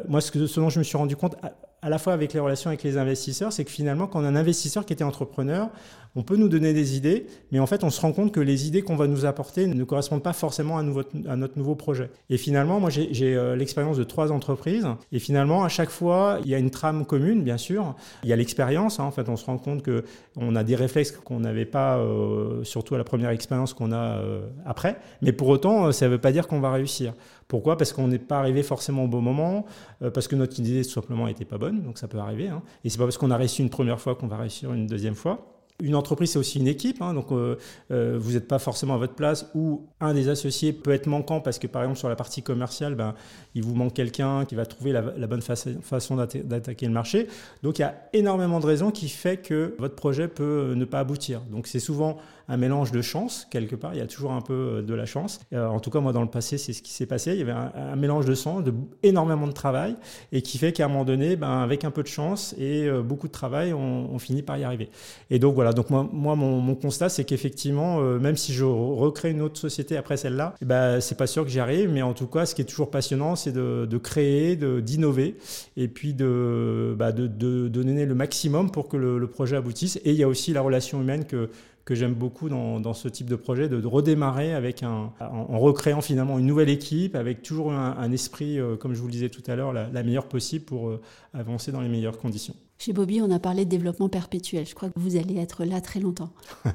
moi, 0.08 0.20
ce, 0.20 0.30
que, 0.30 0.38
dont 0.38 0.68
je 0.68 0.78
me 0.78 0.84
suis 0.84 0.96
rendu 0.96 1.16
compte, 1.16 1.36
à 1.82 1.88
la 1.88 1.98
fois 1.98 2.12
avec 2.12 2.32
les 2.32 2.40
relations 2.40 2.70
avec 2.70 2.82
les 2.84 2.96
investisseurs, 2.96 3.52
c'est 3.52 3.64
que 3.64 3.70
finalement, 3.70 4.06
quand 4.06 4.24
un 4.24 4.36
investisseur 4.36 4.86
qui 4.86 4.92
était 4.92 5.04
entrepreneur, 5.04 5.68
on 6.14 6.22
peut 6.22 6.36
nous 6.36 6.48
donner 6.48 6.74
des 6.74 6.96
idées, 6.96 7.26
mais 7.52 7.58
en 7.58 7.66
fait, 7.66 7.84
on 7.84 7.90
se 7.90 8.00
rend 8.00 8.12
compte 8.12 8.32
que 8.32 8.40
les 8.40 8.66
idées 8.66 8.82
qu'on 8.82 8.96
va 8.96 9.06
nous 9.06 9.24
apporter 9.24 9.66
ne 9.66 9.84
correspondent 9.84 10.22
pas 10.22 10.34
forcément 10.34 10.76
à, 10.78 10.82
notre 10.82 11.56
nouveau 11.56 11.74
projet. 11.74 12.10
Et 12.28 12.36
finalement, 12.36 12.80
moi, 12.80 12.90
j'ai 12.90 13.34
euh, 13.34 13.56
l'expérience 13.56 13.96
de 13.96 14.04
trois 14.04 14.30
entreprises, 14.30 14.86
et 15.10 15.18
finalement, 15.18 15.64
à 15.64 15.68
chaque 15.68 15.88
fois, 15.88 16.38
il 16.44 16.50
y 16.50 16.54
a 16.54 16.58
une 16.58 16.70
trame 16.70 17.06
commune, 17.06 17.42
bien 17.42 17.56
sûr. 17.56 17.94
Il 18.24 18.28
y 18.28 18.32
a 18.32 18.36
l'expérience. 18.36 19.00
Hein. 19.00 19.04
en 19.04 19.10
fait, 19.10 19.28
on 19.28 19.36
se 19.36 19.46
rend 19.46 19.58
compte 19.58 19.82
que 19.82 20.04
on 20.36 20.54
a 20.54 20.64
des 20.64 20.76
réflexes 20.76 21.12
qu'on 21.12 21.40
n'avait 21.40 21.64
pas, 21.64 21.96
euh, 21.98 22.62
surtout 22.64 22.94
à 22.94 22.98
la 22.98 23.04
première 23.04 23.30
expérience 23.30 23.72
qu'on 23.72 23.92
a 23.92 24.18
euh, 24.18 24.42
après. 24.66 24.98
Mais 25.22 25.32
pour 25.32 25.48
autant, 25.48 25.92
ça 25.92 26.06
ne 26.06 26.10
veut 26.10 26.18
pas 26.18 26.32
dire 26.32 26.46
qu'on 26.46 26.60
va 26.60 26.72
réussir. 26.72 27.14
Pourquoi? 27.48 27.76
Parce 27.76 27.92
qu'on 27.92 28.08
n'est 28.08 28.18
pas 28.18 28.38
arrivé 28.38 28.62
forcément 28.62 29.04
au 29.04 29.08
bon 29.08 29.20
moment, 29.20 29.66
parce 30.14 30.26
que 30.26 30.36
notre 30.36 30.58
idée 30.58 30.82
tout 30.84 30.90
simplement 30.90 31.26
n'était 31.26 31.44
pas 31.44 31.58
bonne, 31.58 31.82
donc 31.82 31.98
ça 31.98 32.08
peut 32.08 32.18
arriver. 32.18 32.48
Hein. 32.48 32.62
Et 32.82 32.88
c'est 32.88 32.96
pas 32.96 33.04
parce 33.04 33.18
qu'on 33.18 33.30
a 33.30 33.36
réussi 33.36 33.60
une 33.60 33.68
première 33.68 34.00
fois 34.00 34.14
qu'on 34.14 34.26
va 34.26 34.38
réussir 34.38 34.72
une 34.72 34.86
deuxième 34.86 35.14
fois. 35.14 35.51
Une 35.82 35.96
entreprise, 35.96 36.30
c'est 36.30 36.38
aussi 36.38 36.60
une 36.60 36.68
équipe, 36.68 37.02
hein, 37.02 37.12
donc 37.12 37.32
euh, 37.32 37.56
euh, 37.90 38.16
vous 38.18 38.32
n'êtes 38.32 38.46
pas 38.46 38.60
forcément 38.60 38.94
à 38.94 38.98
votre 38.98 39.14
place 39.14 39.50
ou 39.54 39.88
un 40.00 40.14
des 40.14 40.28
associés 40.28 40.72
peut 40.72 40.92
être 40.92 41.08
manquant 41.08 41.40
parce 41.40 41.58
que 41.58 41.66
par 41.66 41.82
exemple 41.82 41.98
sur 41.98 42.08
la 42.08 42.14
partie 42.14 42.42
commerciale, 42.42 42.94
ben, 42.94 43.14
il 43.56 43.64
vous 43.64 43.74
manque 43.74 43.92
quelqu'un 43.92 44.44
qui 44.44 44.54
va 44.54 44.64
trouver 44.64 44.92
la, 44.92 45.02
bonne 45.02 45.42
façon 45.42 46.16
d'attaquer 46.16 46.86
le 46.86 46.92
marché. 46.92 47.26
Donc 47.64 47.78
il 47.78 47.82
y 47.82 47.84
a 47.84 47.96
énormément 48.12 48.60
de 48.60 48.66
raisons 48.66 48.92
qui 48.92 49.08
fait 49.08 49.38
que 49.38 49.74
votre 49.78 49.96
projet 49.96 50.28
peut 50.28 50.74
ne 50.76 50.84
pas 50.84 51.00
aboutir. 51.00 51.40
Donc 51.50 51.66
c'est 51.66 51.80
souvent 51.80 52.18
un 52.48 52.56
mélange 52.56 52.92
de 52.92 53.02
chance 53.02 53.46
quelque 53.50 53.76
part. 53.76 53.94
Il 53.94 53.98
y 53.98 54.02
a 54.02 54.06
toujours 54.06 54.32
un 54.32 54.40
peu 54.40 54.52
euh, 54.52 54.82
de 54.82 54.94
la 54.94 55.06
chance. 55.06 55.40
en 55.54 55.80
tout 55.80 55.90
cas, 55.90 56.00
moi 56.00 56.12
dans 56.12 56.22
le 56.22 56.28
passé, 56.28 56.58
c'est 56.58 56.72
ce 56.72 56.82
qui 56.82 56.92
s'est 56.92 57.06
passé. 57.06 57.32
Il 57.32 57.38
y 57.38 57.42
avait 57.42 57.52
un, 57.52 57.96
mélange 57.96 58.26
de 58.26 58.34
chance, 58.34 58.64
de 58.64 58.72
énormément 59.02 59.46
de 59.46 59.52
travail 59.52 59.96
et 60.32 60.42
qui 60.42 60.58
fait 60.58 60.72
qu'à 60.72 60.86
un 60.86 60.88
moment 60.88 61.04
donné, 61.04 61.36
ben, 61.36 61.60
avec 61.60 61.84
un 61.84 61.90
peu 61.90 62.02
de 62.02 62.08
chance 62.08 62.54
et 62.58 62.88
beaucoup 63.02 63.28
de 63.28 63.32
travail, 63.32 63.72
on, 63.72 64.18
finit 64.18 64.42
par 64.42 64.56
y 64.56 64.62
arriver. 64.62 64.88
Et 65.30 65.40
donc 65.40 65.54
voilà 65.56 65.72
donc 65.72 65.90
moi, 65.90 66.08
moi 66.12 66.36
mon, 66.36 66.74
constat, 66.74 67.08
c'est 67.08 67.24
qu'effectivement, 67.24 68.00
euh, 68.00 68.18
même 68.18 68.36
si 68.36 68.52
je 68.52 68.64
recrée 68.64 69.30
une 69.30 69.42
autre 69.42 69.58
société 69.58 69.96
après 69.96 70.16
celle-là, 70.16 70.54
eh 70.62 70.64
ben, 70.64 71.00
c'est 71.00 71.16
pas 71.16 71.26
sûr 71.26 71.44
que 71.44 71.50
j'y 71.50 71.60
arrive, 71.60 71.90
mais 71.90 72.02
en 72.02 72.14
tout 72.14 72.26
cas, 72.26 72.46
ce 72.46 72.54
qui 72.54 72.62
est 72.62 72.66
toujours 72.66 72.90
passionnant, 72.90 73.36
c'est 73.36 73.52
de, 73.52 73.98
créer, 73.98 74.56
d'innover, 74.56 75.36
et 75.76 75.88
puis 75.88 76.14
de, 76.14 76.94
bah, 76.98 77.12
de, 77.12 77.26
donner 77.68 78.06
le 78.06 78.14
maximum 78.14 78.70
pour 78.70 78.88
que 78.88 78.96
le, 78.96 79.26
projet 79.26 79.56
aboutisse. 79.56 79.96
Et 80.04 80.10
il 80.10 80.16
y 80.16 80.22
a 80.22 80.28
aussi 80.28 80.52
la 80.52 80.60
relation 80.60 81.00
humaine 81.00 81.24
que 81.24 81.48
que 81.84 81.94
j'aime 81.94 82.14
beaucoup 82.14 82.48
dans, 82.48 82.94
ce 82.94 83.08
type 83.08 83.28
de 83.28 83.36
projet, 83.36 83.68
de, 83.68 83.84
redémarrer 83.86 84.54
avec 84.54 84.82
un, 84.82 85.12
en, 85.20 85.58
recréant 85.58 86.00
finalement 86.00 86.38
une 86.38 86.46
nouvelle 86.46 86.68
équipe, 86.68 87.16
avec 87.16 87.42
toujours 87.42 87.72
un, 87.72 88.12
esprit, 88.12 88.58
euh, 88.58 88.76
comme 88.76 88.94
je 88.94 89.00
vous 89.00 89.06
le 89.06 89.12
disais 89.12 89.28
tout 89.28 89.42
à 89.46 89.56
l'heure, 89.56 89.72
la, 89.72 90.02
meilleure 90.02 90.28
possible 90.28 90.64
pour 90.64 90.88
euh, 90.88 91.00
avancer 91.34 91.72
dans 91.72 91.80
les 91.80 91.88
meilleures 91.88 92.18
conditions. 92.18 92.54
Chez 92.78 92.92
Bobby, 92.92 93.20
on 93.20 93.30
a 93.30 93.38
parlé 93.38 93.64
de 93.64 93.70
développement 93.70 94.08
perpétuel. 94.08 94.66
Je 94.66 94.74
crois 94.74 94.88
que 94.88 94.98
vous 94.98 95.16
allez 95.16 95.38
être 95.38 95.64
là 95.64 95.80
très 95.80 96.00
longtemps. 96.00 96.32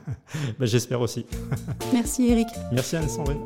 Ben, 0.59 0.65
j'espère 0.65 1.01
aussi. 1.01 1.25
Merci 1.93 2.27
Eric. 2.27 2.47
Merci 2.71 2.95
Anne-Sandrine. 2.95 3.39